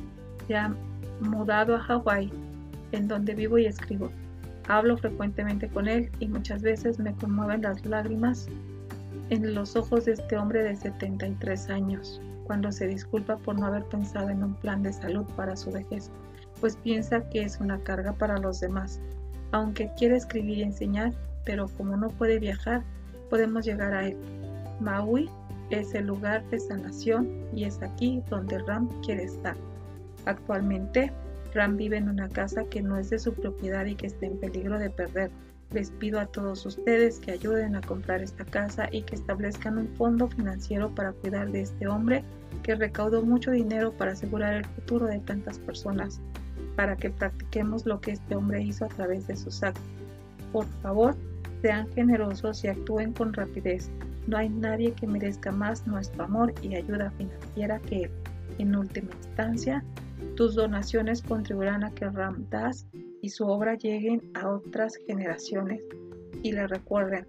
Se 0.46 0.56
ha 0.56 0.74
mudado 1.20 1.76
a 1.76 1.80
Hawái, 1.80 2.30
en 2.92 3.08
donde 3.08 3.34
vivo 3.34 3.58
y 3.58 3.66
escribo. 3.66 4.10
Hablo 4.68 4.96
frecuentemente 4.98 5.68
con 5.68 5.88
él 5.88 6.10
y 6.18 6.28
muchas 6.28 6.62
veces 6.62 6.98
me 6.98 7.14
conmueven 7.14 7.62
las 7.62 7.84
lágrimas 7.86 8.48
en 9.30 9.54
los 9.54 9.74
ojos 9.74 10.04
de 10.04 10.12
este 10.12 10.36
hombre 10.36 10.62
de 10.62 10.76
73 10.76 11.70
años, 11.70 12.20
cuando 12.44 12.70
se 12.70 12.86
disculpa 12.86 13.36
por 13.38 13.58
no 13.58 13.66
haber 13.66 13.84
pensado 13.84 14.28
en 14.28 14.42
un 14.42 14.54
plan 14.54 14.82
de 14.82 14.92
salud 14.92 15.24
para 15.36 15.56
su 15.56 15.72
vejez, 15.72 16.10
pues 16.60 16.76
piensa 16.76 17.28
que 17.28 17.42
es 17.42 17.60
una 17.60 17.78
carga 17.80 18.12
para 18.12 18.38
los 18.38 18.60
demás. 18.60 19.00
Aunque 19.52 19.90
quiere 19.96 20.16
escribir 20.16 20.58
y 20.58 20.62
enseñar, 20.62 21.12
pero 21.44 21.68
como 21.76 21.96
no 21.96 22.08
puede 22.08 22.38
viajar, 22.38 22.82
podemos 23.30 23.64
llegar 23.64 23.94
a 23.94 24.06
él. 24.08 24.16
Maui 24.80 25.30
es 25.70 25.94
el 25.94 26.06
lugar 26.06 26.44
de 26.50 26.60
sanación 26.60 27.28
y 27.54 27.64
es 27.64 27.82
aquí 27.82 28.22
donde 28.28 28.58
Ram 28.58 28.88
quiere 29.02 29.24
estar. 29.24 29.56
Actualmente, 30.24 31.12
Ram 31.54 31.76
vive 31.76 31.96
en 31.96 32.08
una 32.08 32.28
casa 32.28 32.64
que 32.64 32.82
no 32.82 32.98
es 32.98 33.10
de 33.10 33.18
su 33.18 33.32
propiedad 33.32 33.86
y 33.86 33.94
que 33.94 34.06
está 34.06 34.26
en 34.26 34.38
peligro 34.38 34.78
de 34.78 34.90
perder. 34.90 35.30
Les 35.72 35.90
pido 35.90 36.20
a 36.20 36.26
todos 36.26 36.64
ustedes 36.64 37.18
que 37.18 37.32
ayuden 37.32 37.74
a 37.74 37.80
comprar 37.80 38.22
esta 38.22 38.44
casa 38.44 38.88
y 38.92 39.02
que 39.02 39.16
establezcan 39.16 39.78
un 39.78 39.88
fondo 39.96 40.28
financiero 40.28 40.94
para 40.94 41.12
cuidar 41.12 41.50
de 41.50 41.62
este 41.62 41.88
hombre 41.88 42.22
que 42.62 42.76
recaudó 42.76 43.22
mucho 43.22 43.50
dinero 43.50 43.92
para 43.92 44.12
asegurar 44.12 44.54
el 44.54 44.64
futuro 44.64 45.06
de 45.06 45.18
tantas 45.20 45.58
personas, 45.58 46.20
para 46.76 46.96
que 46.96 47.10
practiquemos 47.10 47.86
lo 47.86 48.00
que 48.00 48.12
este 48.12 48.36
hombre 48.36 48.62
hizo 48.62 48.84
a 48.84 48.88
través 48.88 49.26
de 49.26 49.36
sus 49.36 49.62
actos. 49.62 49.82
Por 50.52 50.66
favor, 50.82 51.16
sean 51.62 51.88
generosos 51.94 52.62
y 52.64 52.68
actúen 52.68 53.12
con 53.12 53.32
rapidez. 53.32 53.90
No 54.26 54.36
hay 54.36 54.48
nadie 54.48 54.92
que 54.92 55.06
merezca 55.06 55.50
más 55.50 55.86
nuestro 55.86 56.24
amor 56.24 56.54
y 56.62 56.74
ayuda 56.74 57.10
financiera 57.12 57.80
que 57.80 58.02
él. 58.02 58.10
En 58.58 58.76
última 58.76 59.10
instancia, 59.14 59.84
tus 60.36 60.54
donaciones 60.54 61.22
contribuirán 61.22 61.84
a 61.84 61.90
que 61.92 62.08
Ramdas 62.08 62.86
y 63.22 63.28
su 63.28 63.46
obra 63.46 63.74
lleguen 63.74 64.30
a 64.34 64.48
otras 64.48 64.96
generaciones 65.06 65.80
y 66.42 66.52
le 66.52 66.66
recuerden, 66.66 67.26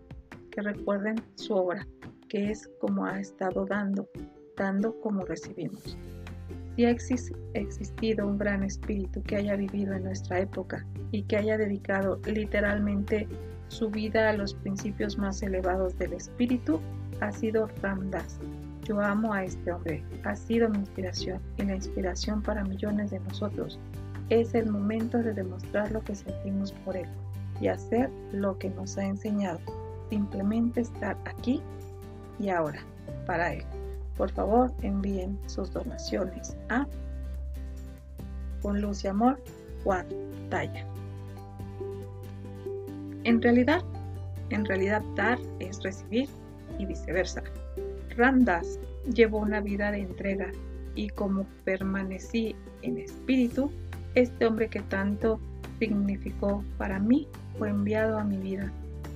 que 0.52 0.62
recuerden 0.62 1.16
su 1.36 1.54
obra, 1.54 1.88
que 2.30 2.52
es 2.52 2.70
como 2.80 3.06
ha 3.06 3.20
estado 3.20 3.66
dando, 3.66 4.08
dando 4.56 5.00
como 5.02 5.24
recibimos. 5.26 5.98
Si 6.78 6.86
ha 6.86 6.92
existido 6.92 8.28
un 8.28 8.38
gran 8.38 8.62
espíritu 8.62 9.24
que 9.24 9.38
haya 9.38 9.56
vivido 9.56 9.96
en 9.96 10.04
nuestra 10.04 10.40
época 10.42 10.86
y 11.12 11.24
que 11.24 11.38
haya 11.38 11.58
dedicado 11.58 12.20
literalmente 12.28 13.28
su 13.68 13.90
vida 13.90 14.30
a 14.30 14.34
los 14.34 14.54
principios 14.54 15.18
más 15.18 15.42
elevados 15.42 15.98
del 15.98 16.14
espíritu 16.14 16.80
ha 17.20 17.32
sido 17.32 17.66
Ramdas. 17.82 18.40
Yo 18.84 19.02
amo 19.02 19.34
a 19.34 19.44
este 19.44 19.72
hombre, 19.72 20.04
ha 20.24 20.36
sido 20.36 20.70
mi 20.70 20.78
inspiración 20.78 21.42
y 21.58 21.64
la 21.64 21.78
inspiración 21.78 22.44
para 22.44 22.64
millones 22.64 23.10
de 23.10 23.22
nosotros. 23.22 23.80
Es 24.30 24.54
el 24.54 24.70
momento 24.70 25.18
de 25.18 25.34
demostrar 25.34 25.92
lo 25.92 26.04
que 26.04 26.14
sentimos 26.14 26.74
por 26.86 26.96
él 26.96 27.08
y 27.60 27.70
hacer 27.70 28.12
lo 28.32 28.56
que 28.60 28.70
nos 28.70 29.00
ha 29.00 29.04
enseñado. 29.04 29.60
Simplemente 30.12 30.82
estar 30.82 31.18
aquí 31.26 31.60
y 32.38 32.50
ahora 32.50 32.82
para 33.26 33.56
él. 33.56 33.64
Por 34.18 34.32
favor, 34.32 34.72
envíen 34.82 35.38
sus 35.48 35.72
donaciones 35.72 36.58
a 36.70 36.88
con 38.62 38.82
luz 38.82 39.04
y 39.04 39.08
amor 39.08 39.40
Juan 39.84 40.08
Talla. 40.50 40.86
En 43.24 43.42
realidad, 43.42 43.84
en 44.50 44.66
realidad 44.66 45.02
dar 45.16 45.38
es 45.60 45.82
recibir 45.84 46.28
y 46.80 46.86
viceversa. 46.86 47.44
Ramdas 48.16 48.80
llevó 49.14 49.40
una 49.40 49.62
vida 49.62 49.92
de 49.92 50.00
entrega 50.00 50.52
y 50.96 51.10
como 51.10 51.46
permanecí 51.64 52.56
en 52.82 52.98
espíritu, 52.98 53.72
este 54.16 54.48
hombre 54.48 54.68
que 54.68 54.82
tanto 54.82 55.40
significó 55.78 56.64
para 56.78 57.00
mí 57.00 57.28
fue 57.58 57.70
enviado 57.70 58.18
a 58.18 58.24
mi 58.24 58.38
vida. 58.38 58.72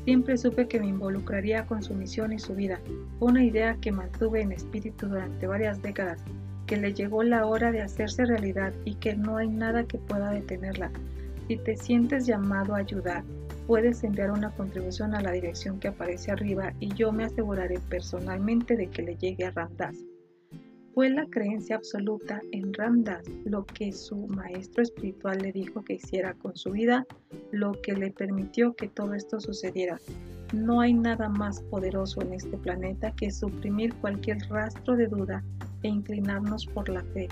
Siempre 0.06 0.38
supe 0.38 0.68
que 0.68 0.80
me 0.80 0.88
involucraría 0.88 1.66
con 1.68 1.84
su 1.84 1.94
misión 1.94 2.34
y 2.34 2.40
su 2.40 2.56
vida. 2.56 2.80
Una 3.20 3.44
idea 3.44 3.78
que 3.80 3.92
mantuve 3.92 4.42
en 4.42 4.52
espíritu 4.52 5.08
durante 5.08 5.46
varias 5.46 5.82
décadas, 5.82 6.24
que 6.66 6.78
le 6.78 6.94
llegó 6.94 7.22
la 7.22 7.46
hora 7.46 7.72
de 7.72 7.82
hacerse 7.82 8.26
realidad 8.26 8.74
y 8.84 8.96
que 8.96 9.16
no 9.16 9.38
hay 9.38 9.50
nada 9.50 9.84
que 9.84 10.00
pueda 10.00 10.32
detenerla. 10.32 10.92
Si 11.48 11.58
te 11.58 11.76
sientes 11.76 12.26
llamado 12.26 12.74
a 12.74 12.80
ayudar, 12.80 13.24
puedes 13.68 14.04
enviar 14.04 14.32
una 14.32 14.50
contribución 14.52 15.14
a 15.14 15.22
la 15.22 15.32
dirección 15.32 15.80
que 15.80 15.90
aparece 15.90 16.32
arriba 16.32 16.74
y 16.80 16.94
yo 16.94 17.12
me 17.12 17.26
aseguraré 17.26 17.80
personalmente 17.90 18.76
de 18.76 18.88
que 18.88 19.04
le 19.04 19.18
llegue 19.18 19.46
a 19.46 19.52
Ramdas. 19.52 19.96
Fue 20.94 21.10
la 21.10 21.26
creencia 21.28 21.78
absoluta 21.78 22.42
en 22.52 22.74
Ramdas 22.74 23.24
lo 23.46 23.66
que 23.66 23.92
su 23.92 24.28
maestro 24.28 24.84
espiritual 24.84 25.40
le 25.40 25.52
dijo 25.52 25.84
que 25.84 25.94
hiciera 25.94 26.34
con 26.34 26.56
su 26.56 26.72
vida, 26.72 27.06
lo 27.52 27.72
que 27.82 27.94
le 27.94 28.12
permitió 28.12 28.74
que 28.76 28.90
todo 28.90 29.14
esto 29.14 29.40
sucediera. 29.40 30.00
No 30.54 30.82
hay 30.82 30.94
nada 30.94 31.30
más 31.30 31.62
poderoso 31.62 32.22
en 32.22 32.34
este 32.34 32.58
planeta 32.58 33.14
que 33.16 33.32
suprimir 33.32 33.94
cualquier 33.96 34.40
rastro 34.50 34.98
de 34.98 35.08
duda 35.08 35.44
e 35.84 35.88
inclinarnos 35.88 36.66
por 36.66 36.90
la 36.90 37.04
fe. 37.14 37.30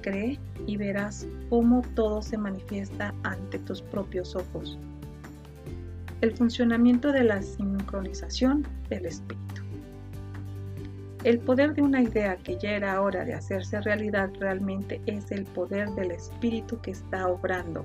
Cree 0.00 0.38
y 0.66 0.76
verás 0.76 1.26
cómo 1.50 1.82
todo 1.94 2.22
se 2.22 2.38
manifiesta 2.38 3.14
ante 3.22 3.58
tus 3.58 3.82
propios 3.82 4.34
ojos 4.34 4.78
el 6.20 6.36
funcionamiento 6.36 7.12
de 7.12 7.24
la 7.24 7.42
sincronización 7.42 8.66
del 8.88 9.06
espíritu. 9.06 9.67
El 11.24 11.40
poder 11.40 11.74
de 11.74 11.82
una 11.82 12.00
idea 12.00 12.36
que 12.36 12.56
ya 12.58 12.70
era 12.70 13.00
hora 13.02 13.24
de 13.24 13.34
hacerse 13.34 13.80
realidad 13.80 14.30
realmente 14.38 15.00
es 15.06 15.30
el 15.32 15.44
poder 15.44 15.90
del 15.90 16.12
espíritu 16.12 16.80
que 16.80 16.92
está 16.92 17.28
obrando. 17.28 17.84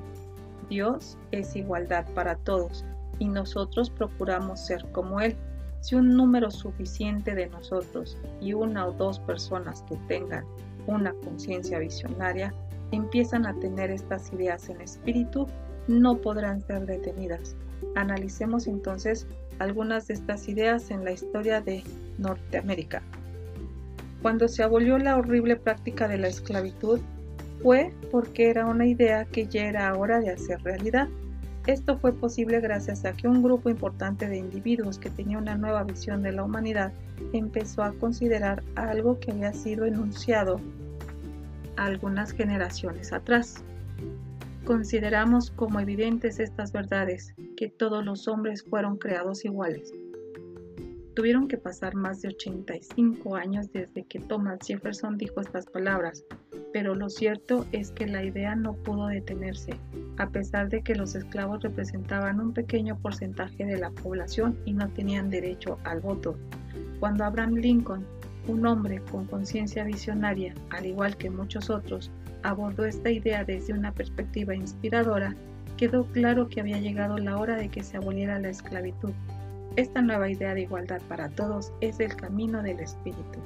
Dios 0.69 1.17
es 1.31 1.55
igualdad 1.55 2.05
para 2.13 2.35
todos 2.35 2.85
y 3.19 3.25
nosotros 3.25 3.89
procuramos 3.89 4.59
ser 4.59 4.85
como 4.91 5.19
Él. 5.19 5.35
Si 5.81 5.95
un 5.95 6.15
número 6.15 6.51
suficiente 6.51 7.33
de 7.35 7.47
nosotros 7.47 8.17
y 8.39 8.53
una 8.53 8.87
o 8.87 8.91
dos 8.91 9.19
personas 9.19 9.83
que 9.89 9.97
tengan 10.07 10.45
una 10.87 11.13
conciencia 11.25 11.79
visionaria 11.79 12.53
empiezan 12.91 13.45
a 13.45 13.53
tener 13.59 13.89
estas 13.89 14.31
ideas 14.31 14.69
en 14.69 14.79
espíritu, 14.81 15.47
no 15.87 16.15
podrán 16.15 16.61
ser 16.61 16.85
detenidas 16.85 17.55
Analicemos 17.95 18.67
entonces 18.67 19.27
algunas 19.59 20.07
de 20.07 20.15
estas 20.15 20.47
ideas 20.47 20.89
en 20.89 21.03
la 21.03 21.11
historia 21.11 21.61
de 21.61 21.83
Norteamérica. 22.17 23.03
Cuando 24.23 24.47
se 24.47 24.63
abolió 24.63 24.97
la 24.97 25.17
horrible 25.17 25.57
práctica 25.57 26.07
de 26.07 26.17
la 26.17 26.29
esclavitud, 26.29 27.01
fue 27.61 27.93
porque 28.09 28.49
era 28.49 28.65
una 28.65 28.87
idea 28.87 29.25
que 29.25 29.47
ya 29.47 29.65
era 29.65 29.93
hora 29.97 30.21
de 30.21 30.29
hacer 30.29 30.63
realidad. 30.63 31.09
Esto 31.67 31.97
fue 31.97 32.13
posible 32.13 32.61
gracias 32.61 33.03
a 33.03 33.11
que 33.11 33.27
un 33.27 33.43
grupo 33.43 33.69
importante 33.69 34.29
de 34.29 34.37
individuos 34.37 34.97
que 34.97 35.09
tenía 35.09 35.37
una 35.37 35.57
nueva 35.57 35.83
visión 35.83 36.23
de 36.23 36.31
la 36.31 36.45
humanidad 36.45 36.93
empezó 37.33 37.83
a 37.83 37.91
considerar 37.91 38.63
algo 38.75 39.19
que 39.19 39.31
había 39.31 39.51
sido 39.51 39.83
enunciado 39.83 40.61
algunas 41.75 42.31
generaciones 42.31 43.11
atrás. 43.11 43.61
Consideramos 44.63 45.51
como 45.51 45.81
evidentes 45.81 46.39
estas 46.39 46.71
verdades, 46.71 47.35
que 47.57 47.67
todos 47.67 48.05
los 48.05 48.29
hombres 48.29 48.63
fueron 48.63 48.97
creados 48.97 49.43
iguales. 49.43 49.91
Tuvieron 51.15 51.47
que 51.47 51.57
pasar 51.57 51.93
más 51.93 52.21
de 52.21 52.29
85 52.29 53.35
años 53.35 53.71
desde 53.71 54.03
que 54.03 54.19
Thomas 54.19 54.57
Jefferson 54.65 55.17
dijo 55.17 55.41
estas 55.41 55.67
palabras, 55.67 56.25
pero 56.71 56.95
lo 56.95 57.07
cierto 57.07 57.67
es 57.71 57.91
que 57.91 58.07
la 58.07 58.23
idea 58.23 58.55
no 58.55 58.73
pudo 58.73 59.07
detenerse, 59.07 59.79
a 60.17 60.29
pesar 60.29 60.69
de 60.69 60.81
que 60.81 60.95
los 60.95 61.13
esclavos 61.13 61.61
representaban 61.61 62.39
un 62.39 62.51
pequeño 62.51 62.97
porcentaje 62.97 63.63
de 63.63 63.77
la 63.77 63.91
población 63.91 64.57
y 64.65 64.73
no 64.73 64.89
tenían 64.89 65.29
derecho 65.29 65.77
al 65.83 66.01
voto. 66.01 66.35
Cuando 66.99 67.25
Abraham 67.25 67.57
Lincoln, 67.57 68.07
un 68.47 68.65
hombre 68.65 68.99
con 69.11 69.27
conciencia 69.27 69.83
visionaria, 69.83 70.55
al 70.71 70.87
igual 70.87 71.15
que 71.15 71.29
muchos 71.29 71.69
otros, 71.69 72.09
abordó 72.41 72.85
esta 72.85 73.11
idea 73.11 73.43
desde 73.43 73.73
una 73.73 73.91
perspectiva 73.91 74.55
inspiradora, 74.55 75.35
quedó 75.77 76.05
claro 76.05 76.49
que 76.49 76.59
había 76.59 76.79
llegado 76.79 77.19
la 77.19 77.37
hora 77.37 77.55
de 77.55 77.69
que 77.69 77.83
se 77.83 77.97
aboliera 77.97 78.39
la 78.39 78.49
esclavitud. 78.49 79.11
Esta 79.75 80.03
nueva 80.03 80.29
idea 80.29 80.53
de 80.53 80.61
igualdad 80.61 81.01
para 81.07 81.29
todos 81.29 81.71
es 81.81 81.99
el 81.99 82.15
camino 82.15 82.61
del 82.61 82.79
espíritu. 82.79 83.39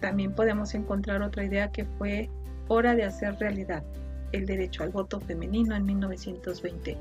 También 0.00 0.32
podemos 0.32 0.74
encontrar 0.74 1.22
otra 1.22 1.44
idea 1.44 1.72
que 1.72 1.84
fue 1.84 2.30
hora 2.68 2.94
de 2.94 3.04
hacer 3.04 3.36
realidad, 3.40 3.82
el 4.30 4.46
derecho 4.46 4.84
al 4.84 4.90
voto 4.90 5.20
femenino 5.20 5.74
en 5.74 5.84
1920. 5.86 6.96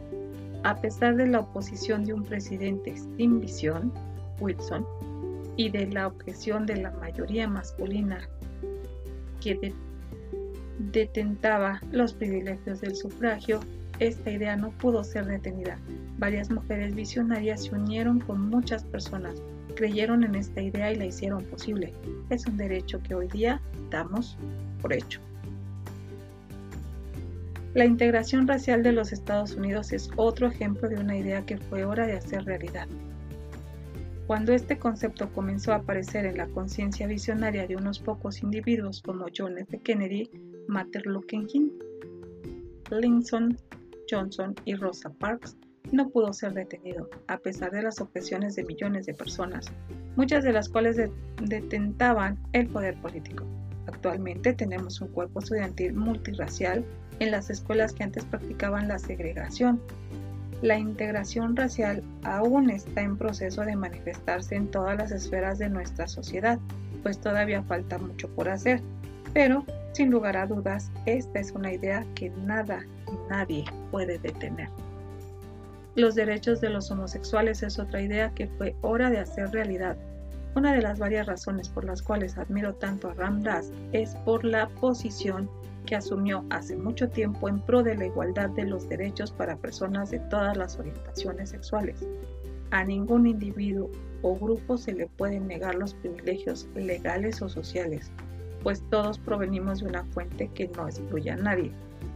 A 0.63 0.75
pesar 0.81 1.15
de 1.15 1.27
la 1.27 1.41
oposición 1.41 2.03
de 2.03 2.13
un 2.13 2.23
presidente 2.23 2.95
sin 3.17 3.39
visión, 3.39 3.93
Wilson, 4.39 4.83
y 5.55 5.69
de 5.69 5.85
la 5.85 6.07
objeción 6.07 6.65
de 6.65 6.77
la 6.77 6.91
mayoría 6.91 7.47
masculina 7.47 8.27
que 9.41 9.73
detentaba 10.79 11.81
los 11.91 12.13
privilegios 12.13 12.81
del 12.81 12.95
sufragio, 12.95 13.59
esta 14.07 14.31
idea 14.31 14.55
no 14.55 14.71
pudo 14.71 15.03
ser 15.03 15.25
detenida. 15.25 15.77
Varias 16.17 16.49
mujeres 16.51 16.93
visionarias 16.95 17.63
se 17.65 17.75
unieron 17.75 18.19
con 18.19 18.49
muchas 18.49 18.83
personas 18.83 19.41
creyeron 19.71 20.23
en 20.23 20.35
esta 20.35 20.61
idea 20.61 20.91
y 20.91 20.95
la 20.95 21.05
hicieron 21.05 21.43
posible. 21.45 21.93
Es 22.29 22.45
un 22.45 22.57
derecho 22.57 23.01
que 23.01 23.15
hoy 23.15 23.27
día 23.27 23.61
damos 23.89 24.37
por 24.81 24.93
hecho. 24.93 25.19
La 27.73 27.85
integración 27.85 28.47
racial 28.47 28.83
de 28.83 28.91
los 28.91 29.13
Estados 29.13 29.55
Unidos 29.55 29.93
es 29.93 30.11
otro 30.17 30.47
ejemplo 30.47 30.89
de 30.89 30.97
una 30.97 31.17
idea 31.17 31.45
que 31.45 31.57
fue 31.57 31.85
hora 31.85 32.05
de 32.05 32.13
hacer 32.13 32.43
realidad. 32.43 32.87
Cuando 34.27 34.53
este 34.53 34.77
concepto 34.77 35.31
comenzó 35.33 35.71
a 35.73 35.77
aparecer 35.77 36.25
en 36.25 36.37
la 36.37 36.47
conciencia 36.47 37.07
visionaria 37.07 37.67
de 37.67 37.75
unos 37.75 37.99
pocos 37.99 38.43
individuos 38.43 39.01
como 39.01 39.25
John 39.35 39.57
F. 39.57 39.79
Kennedy, 39.79 40.29
Martin 40.67 41.01
Luther 41.05 41.45
King, 41.47 41.69
Johnson 44.11 44.53
y 44.65 44.75
Rosa 44.75 45.09
Parks, 45.09 45.55
no 45.91 46.09
pudo 46.09 46.33
ser 46.33 46.53
detenido, 46.53 47.09
a 47.27 47.37
pesar 47.37 47.71
de 47.71 47.81
las 47.81 48.01
objeciones 48.01 48.55
de 48.55 48.63
millones 48.63 49.05
de 49.05 49.13
personas, 49.13 49.71
muchas 50.15 50.43
de 50.43 50.53
las 50.53 50.69
cuales 50.69 50.97
detentaban 51.41 52.37
el 52.53 52.67
poder 52.67 52.95
político. 53.01 53.45
Actualmente 53.87 54.53
tenemos 54.53 55.01
un 55.01 55.07
cuerpo 55.09 55.39
estudiantil 55.39 55.93
multirracial 55.93 56.85
en 57.19 57.31
las 57.31 57.49
escuelas 57.49 57.93
que 57.93 58.03
antes 58.03 58.25
practicaban 58.25 58.87
la 58.87 58.99
segregación. 58.99 59.81
La 60.61 60.77
integración 60.77 61.55
racial 61.55 62.03
aún 62.23 62.69
está 62.69 63.01
en 63.01 63.17
proceso 63.17 63.61
de 63.61 63.75
manifestarse 63.75 64.55
en 64.55 64.69
todas 64.69 64.97
las 64.97 65.11
esferas 65.11 65.57
de 65.57 65.69
nuestra 65.69 66.07
sociedad, 66.07 66.59
pues 67.01 67.19
todavía 67.19 67.63
falta 67.63 67.97
mucho 67.97 68.29
por 68.29 68.49
hacer, 68.49 68.81
pero 69.33 69.65
sin 69.93 70.11
lugar 70.11 70.37
a 70.37 70.45
dudas, 70.45 70.91
esta 71.05 71.39
es 71.39 71.51
una 71.51 71.73
idea 71.73 72.05
que 72.15 72.29
nada 72.29 72.85
nadie 73.29 73.65
puede 73.91 74.17
detener. 74.19 74.69
Los 75.95 76.15
derechos 76.15 76.61
de 76.61 76.69
los 76.69 76.89
homosexuales 76.89 77.63
es 77.63 77.77
otra 77.77 78.01
idea 78.01 78.31
que 78.33 78.47
fue 78.47 78.75
hora 78.81 79.09
de 79.09 79.19
hacer 79.19 79.51
realidad. 79.51 79.97
Una 80.55 80.73
de 80.73 80.81
las 80.81 80.99
varias 80.99 81.27
razones 81.27 81.69
por 81.69 81.83
las 81.83 82.01
cuales 82.01 82.37
admiro 82.37 82.73
tanto 82.75 83.09
a 83.09 83.13
Ram 83.13 83.41
Dass 83.43 83.71
es 83.91 84.15
por 84.25 84.43
la 84.45 84.67
posición 84.67 85.49
que 85.85 85.95
asumió 85.95 86.45
hace 86.49 86.75
mucho 86.75 87.09
tiempo 87.09 87.49
en 87.49 87.59
pro 87.59 87.83
de 87.83 87.95
la 87.95 88.05
igualdad 88.05 88.49
de 88.51 88.65
los 88.65 88.87
derechos 88.87 89.31
para 89.31 89.57
personas 89.57 90.11
de 90.11 90.19
todas 90.19 90.55
las 90.55 90.77
orientaciones 90.77 91.49
sexuales. 91.49 92.05
A 92.71 92.83
ningún 92.83 93.27
individuo 93.27 93.89
o 94.21 94.35
grupo 94.35 94.77
se 94.77 94.93
le 94.93 95.07
pueden 95.07 95.47
negar 95.47 95.75
los 95.75 95.93
privilegios 95.95 96.69
legales 96.75 97.41
o 97.41 97.49
sociales, 97.49 98.11
pues 98.63 98.83
todos 98.89 99.19
provenimos 99.19 99.79
de 99.79 99.87
una 99.87 100.05
fuente 100.05 100.49
que 100.53 100.69
no 100.69 100.87
excluye 100.87 101.31
a 101.31 101.35
nadie. 101.35 101.71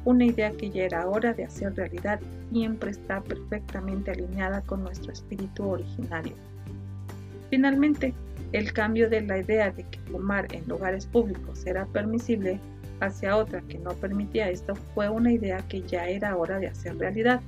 Una 0.05 0.25
idea 0.25 0.51
que 0.51 0.69
ya 0.69 0.83
era 0.83 1.07
hora 1.07 1.33
de 1.33 1.45
hacer 1.45 1.75
realidad 1.75 2.19
siempre 2.51 2.91
está 2.91 3.21
perfectamente 3.21 4.11
alineada 4.11 4.61
con 4.61 4.83
nuestro 4.83 5.11
espíritu 5.11 5.67
originario. 5.67 6.33
Finalmente, 7.49 8.13
el 8.51 8.71
cambio 8.71 9.09
de 9.09 9.21
la 9.21 9.39
idea 9.39 9.71
de 9.71 9.83
que 9.83 9.99
fumar 10.11 10.47
en 10.53 10.67
lugares 10.67 11.07
públicos 11.07 11.65
era 11.65 11.87
permisible 11.87 12.59
hacia 12.99 13.35
otra 13.35 13.61
que 13.61 13.79
no 13.79 13.91
permitía 13.91 14.49
esto 14.49 14.75
fue 14.93 15.09
una 15.09 15.31
idea 15.31 15.57
que 15.67 15.81
ya 15.81 16.07
era 16.07 16.37
hora 16.37 16.59
de 16.59 16.67
hacer 16.67 16.97
realidad. 16.97 17.41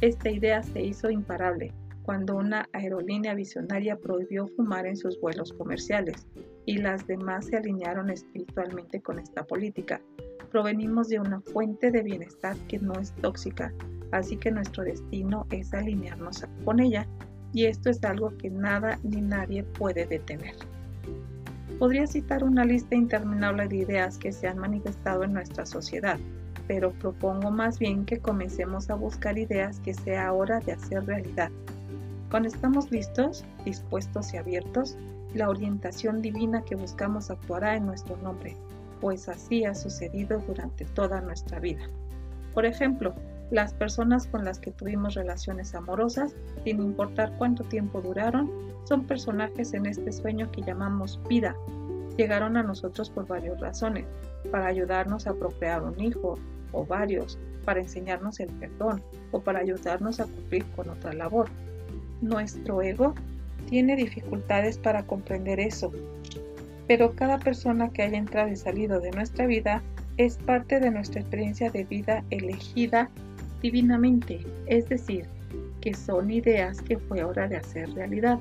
Esta 0.00 0.30
idea 0.30 0.62
se 0.62 0.82
hizo 0.82 1.10
imparable 1.10 1.72
cuando 2.02 2.36
una 2.36 2.68
aerolínea 2.72 3.34
visionaria 3.34 3.96
prohibió 3.96 4.48
fumar 4.48 4.86
en 4.86 4.96
sus 4.96 5.20
vuelos 5.20 5.52
comerciales 5.52 6.26
y 6.66 6.78
las 6.78 7.06
demás 7.06 7.46
se 7.46 7.56
alinearon 7.56 8.10
espiritualmente 8.10 9.00
con 9.00 9.18
esta 9.18 9.44
política. 9.44 10.00
Provenimos 10.50 11.08
de 11.08 11.20
una 11.20 11.40
fuente 11.40 11.92
de 11.92 12.02
bienestar 12.02 12.56
que 12.66 12.80
no 12.80 12.94
es 12.94 13.12
tóxica, 13.12 13.72
así 14.10 14.36
que 14.36 14.50
nuestro 14.50 14.82
destino 14.82 15.46
es 15.50 15.72
alinearnos 15.72 16.44
con 16.64 16.80
ella 16.80 17.06
y 17.52 17.66
esto 17.66 17.88
es 17.88 18.02
algo 18.02 18.36
que 18.36 18.50
nada 18.50 18.98
ni 19.04 19.20
nadie 19.20 19.62
puede 19.62 20.06
detener. 20.06 20.56
Podría 21.78 22.06
citar 22.08 22.42
una 22.42 22.64
lista 22.64 22.96
interminable 22.96 23.68
de 23.68 23.76
ideas 23.76 24.18
que 24.18 24.32
se 24.32 24.48
han 24.48 24.58
manifestado 24.58 25.22
en 25.22 25.34
nuestra 25.34 25.64
sociedad, 25.66 26.18
pero 26.66 26.90
propongo 26.90 27.52
más 27.52 27.78
bien 27.78 28.04
que 28.04 28.18
comencemos 28.18 28.90
a 28.90 28.96
buscar 28.96 29.38
ideas 29.38 29.78
que 29.80 29.94
sea 29.94 30.32
hora 30.32 30.58
de 30.60 30.72
hacer 30.72 31.06
realidad. 31.06 31.50
Cuando 32.28 32.48
estamos 32.48 32.90
listos, 32.90 33.44
dispuestos 33.64 34.34
y 34.34 34.36
abiertos, 34.36 34.96
la 35.32 35.48
orientación 35.48 36.22
divina 36.22 36.62
que 36.62 36.74
buscamos 36.74 37.30
actuará 37.30 37.76
en 37.76 37.86
nuestro 37.86 38.16
nombre, 38.16 38.56
pues 39.00 39.28
así 39.28 39.64
ha 39.64 39.74
sucedido 39.74 40.38
durante 40.46 40.84
toda 40.84 41.20
nuestra 41.20 41.58
vida. 41.60 41.88
Por 42.54 42.66
ejemplo, 42.66 43.14
las 43.50 43.74
personas 43.74 44.26
con 44.26 44.44
las 44.44 44.58
que 44.58 44.70
tuvimos 44.70 45.14
relaciones 45.14 45.74
amorosas, 45.74 46.34
sin 46.64 46.80
importar 46.80 47.32
cuánto 47.36 47.64
tiempo 47.64 48.00
duraron, 48.00 48.50
son 48.84 49.04
personajes 49.04 49.74
en 49.74 49.86
este 49.86 50.12
sueño 50.12 50.50
que 50.52 50.62
llamamos 50.62 51.20
vida. 51.28 51.56
Llegaron 52.16 52.56
a 52.56 52.62
nosotros 52.62 53.10
por 53.10 53.26
varias 53.26 53.58
razones, 53.60 54.04
para 54.50 54.66
ayudarnos 54.66 55.26
a 55.26 55.34
procrear 55.34 55.82
un 55.82 56.00
hijo 56.00 56.38
o 56.72 56.86
varios, 56.86 57.38
para 57.64 57.80
enseñarnos 57.80 58.40
el 58.40 58.48
perdón 58.48 59.02
o 59.32 59.40
para 59.40 59.60
ayudarnos 59.60 60.20
a 60.20 60.24
cumplir 60.24 60.64
con 60.76 60.88
otra 60.88 61.12
labor. 61.12 61.48
Nuestro 62.20 62.82
ego 62.82 63.14
tiene 63.68 63.96
dificultades 63.96 64.78
para 64.78 65.04
comprender 65.04 65.60
eso, 65.60 65.92
pero 66.90 67.14
cada 67.14 67.38
persona 67.38 67.88
que 67.92 68.02
haya 68.02 68.18
entrado 68.18 68.48
y 68.48 68.56
salido 68.56 68.98
de 68.98 69.12
nuestra 69.12 69.46
vida 69.46 69.80
es 70.16 70.38
parte 70.38 70.80
de 70.80 70.90
nuestra 70.90 71.20
experiencia 71.20 71.70
de 71.70 71.84
vida 71.84 72.24
elegida 72.30 73.08
divinamente, 73.62 74.44
es 74.66 74.88
decir, 74.88 75.24
que 75.80 75.94
son 75.94 76.32
ideas 76.32 76.82
que 76.82 76.98
fue 76.98 77.22
hora 77.22 77.46
de 77.46 77.58
hacer 77.58 77.88
realidad. 77.92 78.40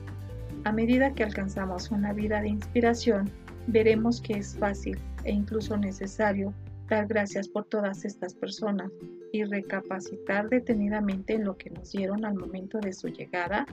A 0.63 0.71
medida 0.71 1.13
que 1.13 1.23
alcanzamos 1.23 1.91
una 1.91 2.11
vida 2.11 2.41
de 2.41 2.49
inspiración, 2.49 3.29
veremos 3.67 4.19
que 4.19 4.39
es 4.39 4.57
fácil 4.57 4.97
e 5.25 5.31
incluso 5.31 5.77
necesario 5.77 6.51
dar 6.87 7.05
gracias 7.05 7.47
por 7.47 7.65
todas 7.65 8.03
estas 8.03 8.33
personas 8.33 8.91
y 9.31 9.43
recapacitar 9.43 10.49
detenidamente 10.49 11.35
en 11.35 11.43
lo 11.43 11.55
que 11.55 11.69
nos 11.69 11.91
dieron 11.91 12.25
al 12.25 12.33
momento 12.33 12.79
de 12.79 12.93
su 12.93 13.09
llegada 13.09 13.67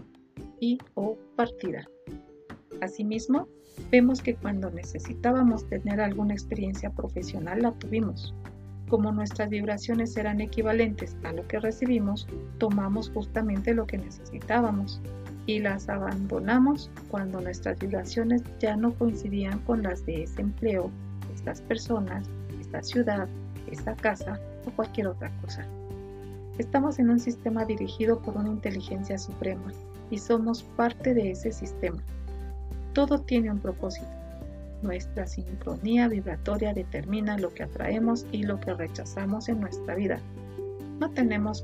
y 0.60 0.76
o 0.92 1.16
partida. 1.34 1.88
Asimismo, 2.82 3.48
vemos 3.90 4.20
que 4.20 4.34
cuando 4.34 4.70
necesitábamos 4.70 5.68
tener 5.68 6.00
alguna 6.00 6.34
experiencia 6.34 6.90
profesional 6.90 7.62
la 7.62 7.72
tuvimos. 7.72 8.34
Como 8.88 9.10
nuestras 9.10 9.50
vibraciones 9.50 10.16
eran 10.16 10.40
equivalentes 10.40 11.16
a 11.24 11.32
lo 11.32 11.46
que 11.48 11.58
recibimos, 11.58 12.26
tomamos 12.58 13.10
justamente 13.10 13.74
lo 13.74 13.86
que 13.86 13.98
necesitábamos 13.98 15.00
y 15.46 15.60
las 15.60 15.88
abandonamos 15.88 16.90
cuando 17.10 17.40
nuestras 17.40 17.78
vibraciones 17.78 18.42
ya 18.60 18.76
no 18.76 18.92
coincidían 18.94 19.58
con 19.60 19.82
las 19.82 20.04
de 20.06 20.24
ese 20.24 20.40
empleo, 20.40 20.90
estas 21.34 21.60
personas, 21.62 22.28
esta 22.60 22.82
ciudad, 22.82 23.28
esa 23.70 23.94
casa 23.96 24.40
o 24.66 24.70
cualquier 24.70 25.08
otra 25.08 25.30
cosa. 25.40 25.66
Estamos 26.58 26.98
en 26.98 27.10
un 27.10 27.20
sistema 27.20 27.64
dirigido 27.64 28.20
por 28.20 28.36
una 28.36 28.48
inteligencia 28.48 29.18
suprema 29.18 29.72
y 30.10 30.18
somos 30.18 30.62
parte 30.62 31.12
de 31.12 31.32
ese 31.32 31.52
sistema. 31.52 32.02
Todo 32.96 33.20
tiene 33.20 33.50
un 33.50 33.59
propósito. 33.59 34.09
Nuestra 34.80 35.26
sincronía 35.26 36.09
vibratoria 36.09 36.72
determina 36.72 37.37
lo 37.37 37.52
que 37.52 37.64
atraemos 37.64 38.24
y 38.32 38.44
lo 38.44 38.59
que 38.59 38.72
rechazamos 38.72 39.50
en 39.50 39.61
nuestra 39.61 39.94
vida. 39.94 40.18
No 40.98 41.11
tenemos 41.11 41.62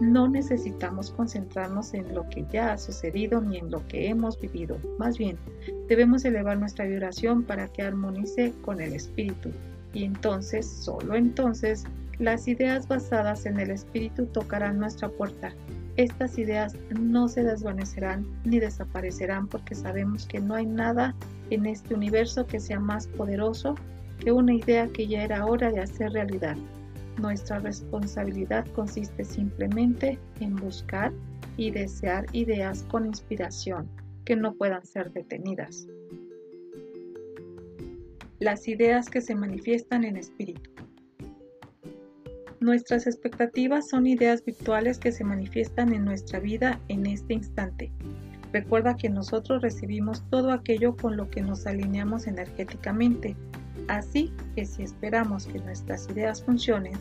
no 0.00 0.28
necesitamos 0.28 1.10
concentrarnos 1.10 1.92
en 1.92 2.14
lo 2.14 2.26
que 2.30 2.46
ya 2.50 2.72
ha 2.72 2.78
sucedido 2.78 3.42
ni 3.42 3.58
en 3.58 3.70
lo 3.70 3.86
que 3.86 4.08
hemos 4.08 4.40
vivido. 4.40 4.78
Más 4.98 5.18
bien, 5.18 5.36
debemos 5.90 6.24
elevar 6.24 6.56
nuestra 6.56 6.86
vibración 6.86 7.42
para 7.42 7.68
que 7.68 7.82
armonice 7.82 8.54
con 8.62 8.80
el 8.80 8.94
espíritu. 8.94 9.50
Y 9.92 10.04
entonces, 10.04 10.66
solo 10.66 11.16
entonces, 11.16 11.84
las 12.18 12.48
ideas 12.48 12.88
basadas 12.88 13.44
en 13.44 13.60
el 13.60 13.70
espíritu 13.70 14.24
tocarán 14.24 14.78
nuestra 14.78 15.10
puerta. 15.10 15.52
Estas 16.00 16.38
ideas 16.38 16.74
no 16.98 17.28
se 17.28 17.44
desvanecerán 17.44 18.26
ni 18.46 18.58
desaparecerán 18.58 19.46
porque 19.46 19.74
sabemos 19.74 20.24
que 20.24 20.40
no 20.40 20.54
hay 20.54 20.64
nada 20.64 21.14
en 21.50 21.66
este 21.66 21.94
universo 21.94 22.46
que 22.46 22.58
sea 22.58 22.80
más 22.80 23.06
poderoso 23.06 23.74
que 24.18 24.32
una 24.32 24.54
idea 24.54 24.86
que 24.86 25.06
ya 25.06 25.22
era 25.22 25.44
hora 25.44 25.70
de 25.70 25.80
hacer 25.80 26.12
realidad. 26.12 26.56
Nuestra 27.18 27.58
responsabilidad 27.58 28.66
consiste 28.68 29.24
simplemente 29.24 30.18
en 30.40 30.56
buscar 30.56 31.12
y 31.58 31.70
desear 31.70 32.24
ideas 32.32 32.82
con 32.84 33.04
inspiración 33.04 33.86
que 34.24 34.36
no 34.36 34.54
puedan 34.54 34.86
ser 34.86 35.12
detenidas. 35.12 35.86
Las 38.38 38.66
ideas 38.68 39.10
que 39.10 39.20
se 39.20 39.34
manifiestan 39.34 40.04
en 40.04 40.16
espíritu. 40.16 40.70
Nuestras 42.60 43.06
expectativas 43.06 43.88
son 43.88 44.06
ideas 44.06 44.44
virtuales 44.44 44.98
que 44.98 45.12
se 45.12 45.24
manifiestan 45.24 45.92
en 45.92 46.04
nuestra 46.04 46.40
vida 46.40 46.78
en 46.88 47.06
este 47.06 47.34
instante. 47.34 47.90
Recuerda 48.52 48.96
que 48.96 49.08
nosotros 49.08 49.62
recibimos 49.62 50.22
todo 50.30 50.52
aquello 50.52 50.96
con 50.96 51.16
lo 51.16 51.30
que 51.30 51.40
nos 51.40 51.66
alineamos 51.66 52.26
energéticamente 52.26 53.36
Así 53.88 54.32
que 54.54 54.66
si 54.66 54.82
esperamos 54.82 55.46
que 55.46 55.58
nuestras 55.58 56.08
ideas 56.10 56.42
funcionen, 56.42 56.92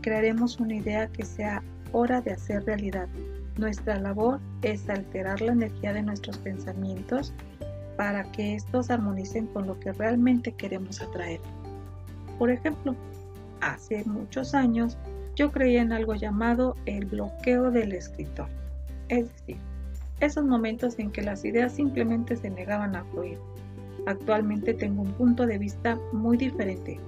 crearemos 0.00 0.58
una 0.58 0.76
idea 0.76 1.06
que 1.08 1.24
sea 1.24 1.62
hora 1.92 2.20
de 2.20 2.32
hacer 2.32 2.64
realidad. 2.64 3.08
Nuestra 3.56 3.98
labor 3.98 4.40
es 4.62 4.88
alterar 4.88 5.40
la 5.40 5.52
energía 5.52 5.92
de 5.92 6.02
nuestros 6.02 6.38
pensamientos 6.38 7.34
para 7.96 8.30
que 8.32 8.54
estos 8.54 8.90
armonicen 8.90 9.46
con 9.48 9.66
lo 9.66 9.78
que 9.80 9.92
realmente 9.92 10.52
queremos 10.52 11.02
atraer. 11.02 11.40
Por 12.38 12.50
ejemplo, 12.50 12.94
hace 13.60 14.04
muchos 14.04 14.54
años 14.54 14.96
yo 15.36 15.52
creía 15.52 15.82
en 15.82 15.92
algo 15.92 16.14
llamado 16.14 16.74
el 16.86 17.06
bloqueo 17.06 17.70
del 17.70 17.92
escritor. 17.92 18.48
Es 19.08 19.28
decir, 19.32 19.56
esos 20.20 20.44
momentos 20.44 20.98
en 20.98 21.10
que 21.10 21.22
las 21.22 21.44
ideas 21.44 21.72
simplemente 21.72 22.36
se 22.36 22.50
negaban 22.50 22.96
a 22.96 23.04
fluir 23.04 23.38
Actualmente 24.08 24.72
tengo 24.72 25.02
un 25.02 25.12
punto 25.12 25.46
de 25.46 25.58
vista 25.58 25.98
muy 26.12 26.38
diferente. 26.38 26.98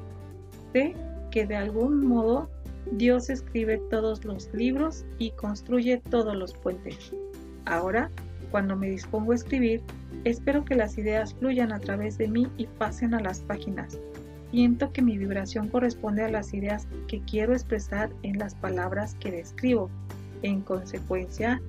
Sé 0.75 0.95
que 1.31 1.47
de 1.47 1.57
algún 1.57 2.07
modo 2.07 2.51
Dios 2.93 3.31
escribe 3.31 3.81
todos 3.89 4.25
los 4.27 4.53
libros 4.53 5.07
y 5.19 5.31
construye 5.31 6.03
todos 6.11 6.37
los 6.37 6.53
puentes. 6.53 7.15
Ahora, 7.65 8.11
cuando 8.51 8.77
me 8.77 8.91
dispongo 8.91 9.33
a 9.33 9.37
escribir, 9.37 9.83
espero 10.25 10.63
que 10.65 10.75
las 10.75 10.99
ideas 10.99 11.33
fluyan 11.33 11.73
a 11.73 11.81
través 11.81 12.19
de 12.19 12.29
mí 12.29 12.49
y 12.59 12.67
pasen 12.67 13.15
a 13.15 13.21
las 13.21 13.41
páginas. 13.41 13.99
Siento 14.51 14.93
que 14.93 15.03
mi 15.03 15.17
vibración 15.17 15.69
corresponde 15.69 16.25
a 16.25 16.31
las 16.31 16.53
ideas 16.55 16.89
que 17.07 17.21
quiero 17.21 17.53
expresar 17.53 18.11
en 18.23 18.39
las 18.39 18.55
palabras 18.55 19.15
que 19.21 19.31
describo. 19.31 19.91
En 20.43 20.61
consecuencia, 20.63 21.63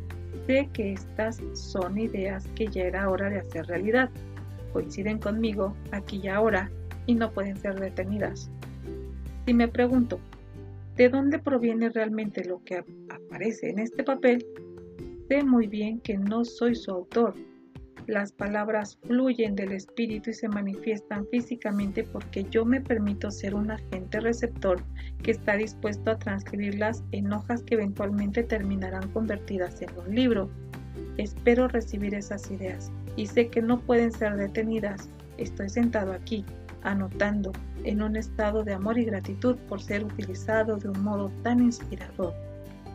sé 0.47 0.69
que 0.73 0.93
estas 0.93 1.41
son 1.53 1.97
ideas 1.99 2.47
que 2.55 2.67
ya 2.67 2.83
era 2.83 3.09
hora 3.09 3.29
de 3.29 3.39
hacer 3.39 3.67
realidad 3.67 4.09
coinciden 4.71 5.19
conmigo 5.19 5.75
aquí 5.91 6.19
y 6.23 6.27
ahora 6.27 6.71
y 7.05 7.15
no 7.15 7.31
pueden 7.31 7.57
ser 7.57 7.79
detenidas. 7.79 8.49
Si 9.45 9.53
me 9.53 9.67
pregunto, 9.67 10.19
¿de 10.95 11.09
dónde 11.09 11.39
proviene 11.39 11.89
realmente 11.89 12.43
lo 12.45 12.63
que 12.63 12.83
aparece 13.09 13.69
en 13.69 13.79
este 13.79 14.03
papel? 14.03 14.45
Sé 15.27 15.43
muy 15.43 15.67
bien 15.67 15.99
que 15.99 16.17
no 16.17 16.45
soy 16.45 16.75
su 16.75 16.91
autor. 16.91 17.35
Las 18.07 18.31
palabras 18.31 18.97
fluyen 19.03 19.55
del 19.55 19.71
espíritu 19.73 20.31
y 20.31 20.33
se 20.33 20.49
manifiestan 20.49 21.27
físicamente 21.27 22.03
porque 22.03 22.43
yo 22.49 22.65
me 22.65 22.81
permito 22.81 23.29
ser 23.29 23.53
un 23.53 23.69
agente 23.69 24.19
receptor 24.19 24.83
que 25.21 25.31
está 25.31 25.55
dispuesto 25.55 26.09
a 26.09 26.17
transcribirlas 26.17 27.03
en 27.11 27.31
hojas 27.31 27.61
que 27.61 27.75
eventualmente 27.75 28.43
terminarán 28.43 29.07
convertidas 29.11 29.81
en 29.83 29.89
un 29.99 30.15
libro. 30.15 30.49
Espero 31.17 31.67
recibir 31.67 32.15
esas 32.15 32.49
ideas 32.49 32.91
y 33.15 33.27
sé 33.27 33.49
que 33.49 33.61
no 33.61 33.79
pueden 33.79 34.11
ser 34.11 34.35
detenidas. 34.35 35.07
Estoy 35.37 35.69
sentado 35.69 36.11
aquí, 36.11 36.43
anotando, 36.81 37.51
en 37.83 38.01
un 38.01 38.15
estado 38.15 38.63
de 38.63 38.73
amor 38.73 38.97
y 38.97 39.05
gratitud 39.05 39.57
por 39.69 39.79
ser 39.79 40.03
utilizado 40.03 40.77
de 40.77 40.89
un 40.89 41.03
modo 41.03 41.31
tan 41.43 41.61
inspirador. 41.61 42.33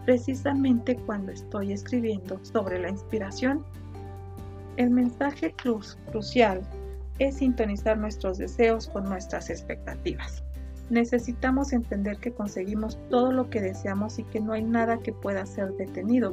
Precisamente 0.05 0.97
cuando 0.97 1.33
estoy 1.33 1.73
escribiendo 1.73 2.39
sobre 2.45 2.81
la 2.81 2.91
inspiración, 2.91 3.65
el 4.77 4.91
mensaje 4.91 5.55
crucial 6.11 6.63
es 7.19 7.37
sintonizar 7.37 7.99
nuestros 7.99 8.39
deseos 8.39 8.89
con 8.89 9.05
nuestras 9.05 9.51
expectativas. 9.51 10.43
Necesitamos 10.91 11.73
entender 11.73 12.19
que 12.19 12.33
conseguimos 12.33 12.99
todo 13.11 13.33
lo 13.33 13.51
que 13.51 13.61
deseamos 13.61 14.19
y 14.19 14.25
que 14.25 14.41
no 14.41 14.53
hay 14.53 14.63
nada 14.63 14.99
que 14.99 15.13
pueda 15.13 15.45
ser 15.47 15.73
detenido 15.73 16.33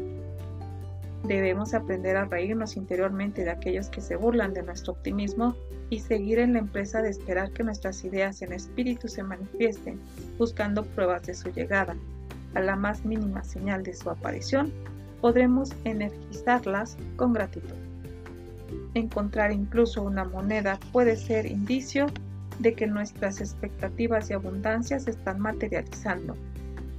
Debemos 1.23 1.73
aprender 1.73 2.17
a 2.17 2.25
reírnos 2.25 2.75
interiormente 2.75 3.45
de 3.45 3.51
aquellos 3.51 3.89
que 3.89 4.01
se 4.01 4.17
burlan 4.17 4.53
de 4.53 4.61
nuestro 4.61 4.91
optimismo 4.91 5.55
y 5.89 5.99
seguir 5.99 6.39
en 6.39 6.53
la 6.53 6.59
empresa 6.59 7.01
de 7.01 7.09
esperar 7.09 7.51
que 7.51 7.63
nuestras 7.63 8.03
ideas 8.03 8.41
en 8.41 8.51
espíritu 8.51 9.07
se 9.07 9.23
manifiesten, 9.23 10.01
buscando 10.37 10.83
pruebas 10.83 11.23
de 11.23 11.33
su 11.33 11.49
llegada. 11.49 11.95
A 12.55 12.59
la 12.59 12.75
más 12.75 13.05
mínima 13.05 13.41
señal 13.43 13.83
de 13.83 13.93
su 13.93 14.09
aparición, 14.09 14.73
podremos 15.21 15.69
energizarlas 15.85 16.97
con 17.15 17.31
gratitud. 17.31 17.92
Encontrar 18.93 19.51
incluso 19.51 20.03
una 20.03 20.23
moneda 20.23 20.79
puede 20.91 21.15
ser 21.15 21.45
indicio 21.45 22.07
de 22.59 22.73
que 22.73 22.87
nuestras 22.87 23.41
expectativas 23.41 24.27
de 24.27 24.35
abundancia 24.35 24.99
se 24.99 25.11
están 25.11 25.39
materializando. 25.39 26.35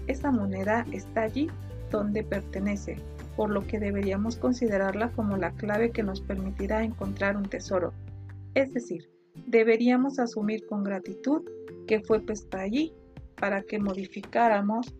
Esa 0.07 0.30
moneda 0.30 0.85
está 0.92 1.22
allí 1.22 1.48
donde 1.90 2.24
pertenece, 2.24 2.98
por 3.37 3.50
lo 3.50 3.66
que 3.66 3.78
deberíamos 3.78 4.37
considerarla 4.37 5.11
como 5.12 5.37
la 5.37 5.52
clave 5.52 5.90
que 5.90 6.02
nos 6.02 6.20
permitirá 6.20 6.83
encontrar 6.83 7.37
un 7.37 7.48
tesoro. 7.48 7.92
Es 8.54 8.74
decir, 8.74 9.09
deberíamos 9.46 10.18
asumir 10.18 10.66
con 10.66 10.83
gratitud 10.85 11.42
que 11.87 12.00
fue 12.00 12.20
puesta 12.20 12.61
allí 12.61 12.92
para 13.37 13.62
que 13.62 13.78
modificáramos 13.78 14.94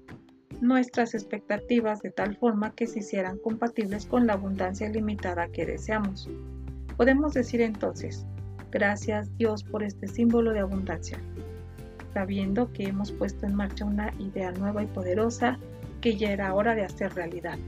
nuestras 0.61 1.14
expectativas 1.14 2.00
de 2.00 2.11
tal 2.11 2.37
forma 2.37 2.74
que 2.74 2.87
se 2.87 3.00
hicieran 3.00 3.38
compatibles 3.38 4.07
con 4.07 4.26
la 4.26 4.35
abundancia 4.35 4.88
limitada 4.88 5.48
que 5.48 5.66
deseamos. 5.66 6.28
Podemos 6.96 7.35
decir 7.35 7.61
entonces, 7.61 8.26
gracias 8.70 9.37
Dios 9.37 9.64
por 9.64 9.83
este 9.83 10.09
símbolo 10.09 10.52
de 10.52 10.61
abundancia, 10.61 11.18
sabiendo 12.12 12.72
que 12.72 12.85
hemos 12.85 13.12
puesto 13.12 13.46
en 13.46 13.54
marcha 13.54 13.85
una 13.85 14.12
idea 14.18 14.52
nueva 14.52 14.83
y 14.83 14.87
poderosa 14.87 15.59
que 16.00 16.16
ya 16.16 16.30
era 16.30 16.54
hora 16.54 16.74
de 16.74 16.85
hacer 16.85 17.14
realidad 17.14 17.59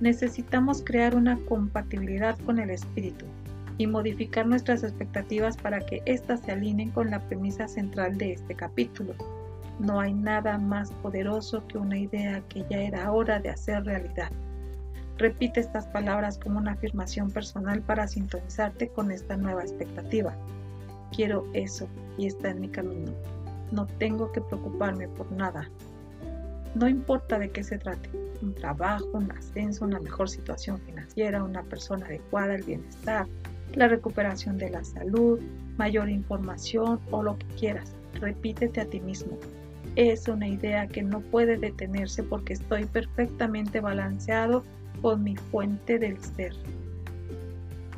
necesitamos 0.00 0.82
crear 0.82 1.14
una 1.14 1.38
compatibilidad 1.44 2.38
con 2.40 2.58
el 2.58 2.70
espíritu 2.70 3.26
y 3.78 3.86
modificar 3.86 4.46
nuestras 4.46 4.82
expectativas 4.82 5.56
para 5.56 5.80
que 5.80 6.02
éstas 6.06 6.40
se 6.40 6.52
alineen 6.52 6.90
con 6.90 7.10
la 7.10 7.20
premisa 7.20 7.68
central 7.68 8.18
de 8.18 8.32
este 8.32 8.54
capítulo. 8.54 9.14
No 9.78 10.00
hay 10.00 10.12
nada 10.12 10.58
más 10.58 10.90
poderoso 11.02 11.66
que 11.66 11.78
una 11.78 11.98
idea 11.98 12.42
que 12.48 12.64
ya 12.68 12.78
era 12.78 13.10
hora 13.12 13.40
de 13.40 13.50
hacer 13.50 13.84
realidad. 13.84 14.30
Repite 15.20 15.60
estas 15.60 15.86
palabras 15.86 16.38
como 16.38 16.58
una 16.58 16.72
afirmación 16.72 17.30
personal 17.30 17.82
para 17.82 18.08
sintonizarte 18.08 18.88
con 18.88 19.10
esta 19.10 19.36
nueva 19.36 19.60
expectativa. 19.60 20.34
Quiero 21.14 21.46
eso 21.52 21.86
y 22.16 22.26
está 22.26 22.48
en 22.48 22.62
mi 22.62 22.68
camino. 22.70 23.12
No 23.70 23.84
tengo 23.98 24.32
que 24.32 24.40
preocuparme 24.40 25.08
por 25.08 25.30
nada. 25.30 25.70
No 26.74 26.88
importa 26.88 27.38
de 27.38 27.50
qué 27.50 27.62
se 27.62 27.76
trate, 27.76 28.08
un 28.40 28.54
trabajo, 28.54 29.10
un 29.12 29.30
ascenso, 29.32 29.84
una 29.84 30.00
mejor 30.00 30.30
situación 30.30 30.78
financiera, 30.78 31.44
una 31.44 31.64
persona 31.64 32.06
adecuada, 32.06 32.54
el 32.54 32.62
bienestar, 32.62 33.26
la 33.74 33.88
recuperación 33.88 34.56
de 34.56 34.70
la 34.70 34.82
salud, 34.82 35.38
mayor 35.76 36.08
información 36.08 36.98
o 37.10 37.22
lo 37.22 37.36
que 37.36 37.46
quieras. 37.58 37.94
Repítete 38.14 38.80
a 38.80 38.86
ti 38.86 39.00
mismo. 39.00 39.36
Es 39.96 40.28
una 40.28 40.48
idea 40.48 40.86
que 40.86 41.02
no 41.02 41.20
puede 41.20 41.58
detenerse 41.58 42.22
porque 42.22 42.54
estoy 42.54 42.86
perfectamente 42.86 43.80
balanceado 43.80 44.64
con 45.00 45.22
mi 45.22 45.36
fuente 45.36 45.98
del 45.98 46.18
ser. 46.18 46.54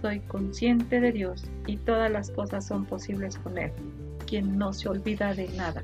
Soy 0.01 0.21
consciente 0.21 1.01
de 1.01 1.13
Dios 1.13 1.45
y 1.67 1.77
todas 1.77 2.11
las 2.11 2.31
cosas 2.31 2.67
son 2.67 2.85
posibles 2.85 3.39
con 3.39 3.59
Él, 3.59 3.71
quien 4.27 4.59
no 4.59 4.73
se 4.73 4.89
olvida 4.89 5.35
de 5.35 5.49
nada. 5.51 5.83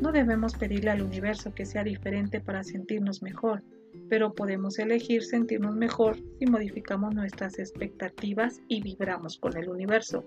No 0.00 0.12
debemos 0.12 0.54
pedirle 0.54 0.90
al 0.90 1.02
universo 1.02 1.54
que 1.54 1.66
sea 1.66 1.84
diferente 1.84 2.40
para 2.40 2.64
sentirnos 2.64 3.22
mejor, 3.22 3.62
pero 4.08 4.34
podemos 4.34 4.78
elegir 4.78 5.22
sentirnos 5.22 5.76
mejor 5.76 6.16
si 6.38 6.46
modificamos 6.46 7.14
nuestras 7.14 7.58
expectativas 7.58 8.60
y 8.66 8.82
vibramos 8.82 9.38
con 9.38 9.56
el 9.56 9.68
universo. 9.68 10.24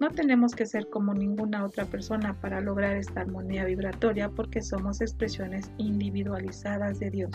No 0.00 0.10
tenemos 0.10 0.54
que 0.54 0.66
ser 0.66 0.88
como 0.90 1.14
ninguna 1.14 1.64
otra 1.64 1.84
persona 1.86 2.34
para 2.40 2.60
lograr 2.60 2.96
esta 2.96 3.20
armonía 3.20 3.64
vibratoria 3.64 4.28
porque 4.28 4.60
somos 4.60 5.00
expresiones 5.00 5.70
individualizadas 5.78 6.98
de 6.98 7.10
Dios, 7.10 7.30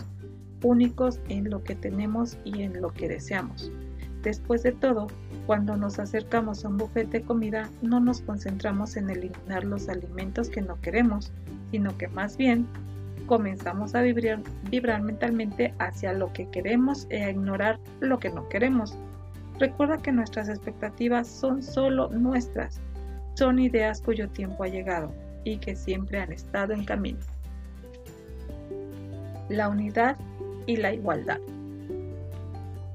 únicos 0.64 1.20
en 1.30 1.50
lo 1.50 1.64
que 1.64 1.76
tenemos 1.76 2.38
y 2.44 2.64
en 2.64 2.82
lo 2.82 2.94
que 2.94 3.08
deseamos. 3.08 3.72
Después 4.24 4.64
de 4.64 4.74
todo, 4.74 5.08
cuando 5.46 5.78
nos 5.78 5.98
acercamos 5.98 6.66
a 6.66 6.68
un 6.68 6.78
buffet 6.78 7.10
de 7.10 7.22
comida, 7.22 7.70
no 7.82 8.00
nos 8.00 8.22
concentramos 8.22 8.98
en 8.98 9.10
eliminar 9.10 9.64
los 9.64 9.88
alimentos 9.88 10.50
que 10.50 10.62
no 10.62 10.80
queremos, 10.82 11.32
sino 11.72 11.98
que 11.98 12.10
más 12.10 12.36
bien 12.36 12.68
comenzamos 13.28 13.96
a 13.96 14.02
vibrar, 14.02 14.42
vibrar 14.70 15.02
mentalmente 15.04 15.74
hacia 15.80 16.14
lo 16.14 16.34
que 16.34 16.50
queremos 16.50 17.08
e 17.10 17.24
a 17.24 17.30
ignorar 17.30 17.80
lo 18.02 18.20
que 18.20 18.30
no 18.30 18.50
queremos. 18.50 18.98
Recuerda 19.58 19.98
que 19.98 20.12
nuestras 20.12 20.50
expectativas 20.50 21.28
son 21.28 21.64
solo 21.64 22.10
nuestras, 22.10 22.82
son 23.36 23.60
ideas 23.60 24.02
cuyo 24.02 24.28
tiempo 24.30 24.64
ha 24.64 24.68
llegado 24.68 25.14
y 25.44 25.58
que 25.58 25.76
siempre 25.76 26.20
han 26.20 26.32
estado 26.32 26.74
en 26.74 26.84
camino. 26.84 27.20
La 29.48 29.70
unidad 29.70 30.18
y 30.70 30.76
la 30.76 30.94
igualdad. 30.94 31.40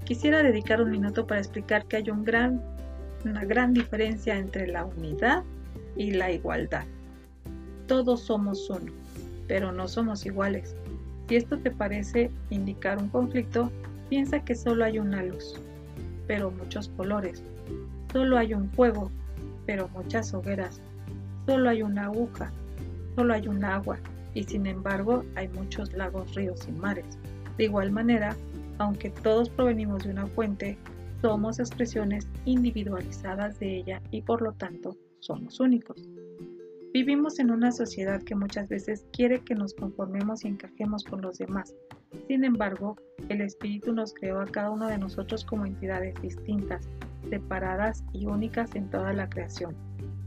Quisiera 0.05 0.45
dedicar 0.45 0.81
un 0.81 0.93
minuto 0.93 1.27
para 1.27 1.41
explicar 1.41 1.85
que 1.87 1.97
hay 1.97 2.09
una 2.09 3.45
gran 3.45 3.75
diferencia 3.75 4.39
entre 4.39 4.69
la 4.69 4.85
unidad 4.85 5.43
y 5.97 6.13
la 6.13 6.31
igualdad. 6.31 6.85
Todos 7.89 8.21
somos 8.21 8.71
uno, 8.71 8.93
pero 9.49 9.73
no 9.73 9.89
somos 9.89 10.25
iguales. 10.25 10.77
Si 11.29 11.35
esto 11.35 11.59
te 11.59 11.73
parece 11.73 12.31
indicar 12.51 12.97
un 12.97 13.09
conflicto, 13.09 13.73
piensa 14.09 14.39
que 14.39 14.55
solo 14.55 14.85
hay 14.85 15.01
una 15.01 15.25
luz, 15.25 15.61
pero 16.29 16.53
muchos 16.53 16.89
colores. 16.97 17.43
Solo 18.13 18.39
hay 18.39 18.55
un 18.55 18.71
fuego, 18.71 19.11
pero 19.67 19.89
muchas 19.89 20.33
hogueras. 20.33 20.81
Solo 21.45 21.71
hay 21.71 21.83
una 21.83 22.05
aguja, 22.05 22.53
solo 23.17 23.35
hay 23.35 23.49
un 23.49 23.65
agua, 23.65 23.99
y 24.33 24.45
sin 24.45 24.67
embargo 24.67 25.25
hay 25.35 25.49
muchos 25.49 25.93
lagos, 25.93 26.33
ríos 26.37 26.69
y 26.69 26.73
mares. 26.73 27.19
De 27.59 27.65
igual 27.65 27.93
manera, 27.93 28.37
aunque 28.79 29.11
todos 29.11 29.49
provenimos 29.49 30.05
de 30.05 30.11
una 30.11 30.27
fuente, 30.27 30.77
somos 31.23 31.59
expresiones 31.59 32.27
individualizadas 32.45 33.59
de 33.59 33.77
ella 33.77 34.03
y 34.11 34.23
por 34.23 34.43
lo 34.43 34.53
tanto 34.53 34.97
somos 35.21 35.61
únicos. 35.61 36.09
Vivimos 36.93 37.39
en 37.39 37.51
una 37.51 37.73
sociedad 37.73 38.23
que 38.23 38.35
muchas 38.35 38.69
veces 38.69 39.07
quiere 39.13 39.41
que 39.41 39.55
nos 39.55 39.75
conformemos 39.75 40.45
y 40.45 40.49
encajemos 40.49 41.03
con 41.03 41.23
los 41.23 41.39
demás. 41.39 41.75
Sin 42.29 42.45
embargo, 42.45 42.97
el 43.29 43.41
Espíritu 43.41 43.93
nos 43.93 44.15
creó 44.15 44.41
a 44.41 44.47
cada 44.47 44.71
uno 44.71 44.87
de 44.87 44.99
nosotros 44.99 45.45
como 45.45 45.67
entidades 45.67 46.15
distintas, 46.23 46.89
separadas 47.31 48.05
y 48.13 48.27
únicas 48.27 48.75
en 48.77 48.91
toda 48.91 49.13
la 49.13 49.29
creación. 49.29 49.75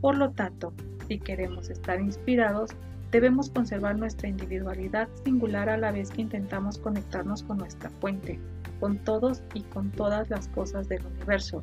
Por 0.01 0.17
lo 0.17 0.31
tanto, 0.31 0.73
si 1.07 1.19
queremos 1.19 1.69
estar 1.69 2.01
inspirados, 2.01 2.71
debemos 3.11 3.49
conservar 3.49 3.97
nuestra 3.97 4.27
individualidad 4.27 5.07
singular 5.23 5.69
a 5.69 5.77
la 5.77 5.91
vez 5.91 6.11
que 6.11 6.21
intentamos 6.21 6.77
conectarnos 6.77 7.43
con 7.43 7.57
nuestra 7.57 7.89
fuente, 8.01 8.39
con 8.79 8.97
todos 8.99 9.41
y 9.53 9.61
con 9.61 9.91
todas 9.91 10.29
las 10.29 10.47
cosas 10.49 10.87
del 10.87 11.05
universo, 11.05 11.61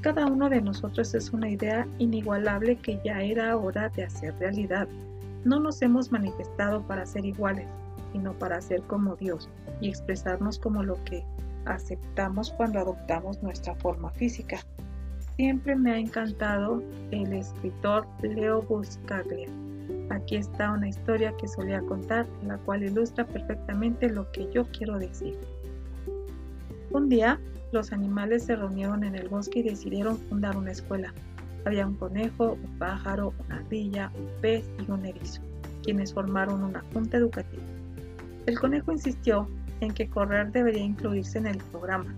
cada 0.00 0.26
uno 0.26 0.48
de 0.48 0.62
nosotros 0.62 1.14
es 1.14 1.30
una 1.30 1.50
idea 1.50 1.86
inigualable 1.98 2.76
que 2.76 2.98
ya 3.04 3.20
era 3.20 3.54
hora 3.58 3.90
de 3.90 4.04
hacer 4.04 4.34
realidad. 4.38 4.88
No 5.44 5.60
nos 5.60 5.82
hemos 5.82 6.10
manifestado 6.10 6.80
para 6.86 7.04
ser 7.04 7.26
iguales, 7.26 7.66
sino 8.12 8.32
para 8.32 8.62
ser 8.62 8.80
como 8.84 9.16
Dios 9.16 9.50
y 9.82 9.90
expresarnos 9.90 10.58
como 10.58 10.82
lo 10.82 11.02
que 11.04 11.22
aceptamos 11.66 12.50
cuando 12.50 12.78
adoptamos 12.78 13.42
nuestra 13.42 13.74
forma 13.74 14.10
física. 14.12 14.60
Siempre 15.36 15.76
me 15.76 15.92
ha 15.92 15.98
encantado 15.98 16.82
el 17.10 17.34
escritor 17.34 18.06
Leo 18.22 18.62
Buscaglia. 18.62 19.48
Aquí 20.10 20.36
está 20.36 20.72
una 20.72 20.88
historia 20.88 21.34
que 21.36 21.48
solía 21.48 21.80
contar, 21.82 22.26
la 22.44 22.58
cual 22.58 22.82
ilustra 22.82 23.26
perfectamente 23.26 24.10
lo 24.10 24.30
que 24.32 24.50
yo 24.52 24.66
quiero 24.72 24.98
decir. 24.98 25.38
Un 26.90 27.08
día 27.08 27.40
los 27.72 27.92
animales 27.92 28.44
se 28.44 28.56
reunieron 28.56 29.04
en 29.04 29.14
el 29.14 29.28
bosque 29.28 29.60
y 29.60 29.62
decidieron 29.62 30.18
fundar 30.18 30.56
una 30.56 30.72
escuela. 30.72 31.14
Había 31.64 31.86
un 31.86 31.94
conejo, 31.94 32.54
un 32.54 32.78
pájaro, 32.78 33.32
una 33.46 33.56
ardilla, 33.56 34.10
un 34.16 34.28
pez 34.40 34.68
y 34.84 34.90
un 34.90 35.06
erizo, 35.06 35.42
quienes 35.84 36.12
formaron 36.12 36.64
una 36.64 36.82
junta 36.92 37.18
educativa. 37.18 37.62
El 38.46 38.58
conejo 38.58 38.90
insistió 38.90 39.48
en 39.80 39.94
que 39.94 40.08
correr 40.08 40.50
debería 40.50 40.82
incluirse 40.82 41.38
en 41.38 41.46
el 41.46 41.58
programa. 41.58 42.12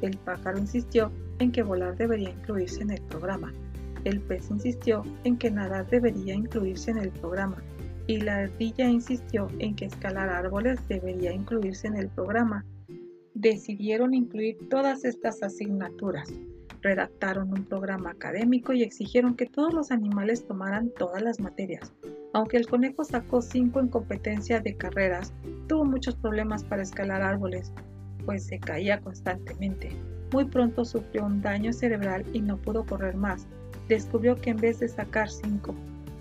El 0.00 0.16
pájaro 0.18 0.58
insistió 0.58 1.12
en 1.38 1.52
que 1.52 1.62
volar 1.62 1.96
debería 1.96 2.30
incluirse 2.30 2.82
en 2.82 2.92
el 2.92 3.02
programa. 3.02 3.52
El 4.04 4.20
pez 4.20 4.50
insistió 4.50 5.02
en 5.24 5.36
que 5.36 5.50
nadar 5.50 5.88
debería 5.88 6.34
incluirse 6.34 6.90
en 6.90 6.98
el 6.98 7.10
programa. 7.10 7.62
Y 8.06 8.20
la 8.20 8.36
ardilla 8.36 8.88
insistió 8.88 9.48
en 9.58 9.74
que 9.74 9.86
escalar 9.86 10.28
árboles 10.28 10.78
debería 10.88 11.32
incluirse 11.32 11.88
en 11.88 11.96
el 11.96 12.08
programa 12.08 12.64
decidieron 13.36 14.14
incluir 14.14 14.56
todas 14.70 15.04
estas 15.04 15.42
asignaturas. 15.42 16.32
Redactaron 16.80 17.52
un 17.52 17.64
programa 17.64 18.10
académico 18.10 18.72
y 18.72 18.82
exigieron 18.82 19.36
que 19.36 19.44
todos 19.44 19.74
los 19.74 19.90
animales 19.90 20.46
tomaran 20.46 20.90
todas 20.98 21.20
las 21.20 21.38
materias. 21.38 21.92
Aunque 22.32 22.56
el 22.56 22.66
conejo 22.66 23.04
sacó 23.04 23.42
5 23.42 23.78
en 23.78 23.88
competencia 23.88 24.60
de 24.60 24.76
carreras, 24.76 25.34
tuvo 25.68 25.84
muchos 25.84 26.16
problemas 26.16 26.64
para 26.64 26.82
escalar 26.82 27.20
árboles, 27.20 27.72
pues 28.24 28.46
se 28.46 28.58
caía 28.58 29.00
constantemente. 29.00 29.90
Muy 30.32 30.46
pronto 30.46 30.86
sufrió 30.86 31.26
un 31.26 31.42
daño 31.42 31.74
cerebral 31.74 32.24
y 32.32 32.40
no 32.40 32.56
pudo 32.56 32.86
correr 32.86 33.16
más. 33.16 33.46
Descubrió 33.88 34.40
que 34.40 34.50
en 34.50 34.56
vez 34.56 34.80
de 34.80 34.88
sacar 34.88 35.30
5 35.30 35.74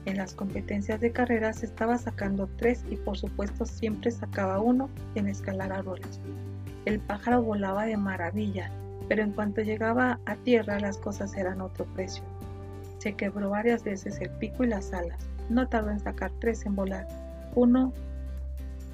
en 0.05 0.17
las 0.17 0.33
competencias 0.33 1.01
de 1.01 1.11
carreras 1.11 1.63
estaba 1.63 1.97
sacando 1.97 2.47
3 2.57 2.85
y 2.89 2.95
por 2.95 3.17
supuesto 3.17 3.65
siempre 3.65 4.11
sacaba 4.11 4.59
uno 4.59 4.89
en 5.15 5.27
escalar 5.27 5.73
árboles. 5.73 6.19
El 6.85 6.99
pájaro 6.99 7.41
volaba 7.41 7.85
de 7.85 7.97
maravilla, 7.97 8.69
pero 9.09 9.23
en 9.23 9.31
cuanto 9.31 9.61
llegaba 9.61 10.19
a 10.25 10.35
tierra 10.35 10.79
las 10.79 10.97
cosas 10.97 11.35
eran 11.35 11.61
otro 11.61 11.85
precio. 11.95 12.23
Se 12.99 13.13
quebró 13.13 13.49
varias 13.49 13.83
veces 13.83 14.19
el 14.21 14.29
pico 14.31 14.63
y 14.63 14.67
las 14.67 14.93
alas. 14.93 15.17
No 15.49 15.67
tardó 15.67 15.91
en 15.91 15.99
sacar 15.99 16.31
tres 16.39 16.65
en 16.65 16.75
volar, 16.75 17.07
uno 17.55 17.93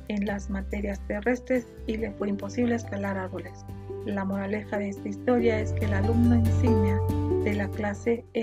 en 0.07 0.25
las 0.25 0.49
materias 0.49 0.99
terrestres 1.07 1.67
y 1.87 1.97
le 1.97 2.11
fue 2.11 2.29
imposible 2.29 2.75
escalar 2.75 3.17
árboles. 3.17 3.65
La 4.05 4.25
moraleja 4.25 4.77
de 4.77 4.89
esta 4.89 5.07
historia 5.07 5.59
es 5.59 5.73
que 5.73 5.85
el 5.85 5.93
alumno 5.93 6.35
insignia 6.35 6.99
de 7.43 7.53
la 7.53 7.67
clase 7.69 8.25
era 8.33 8.39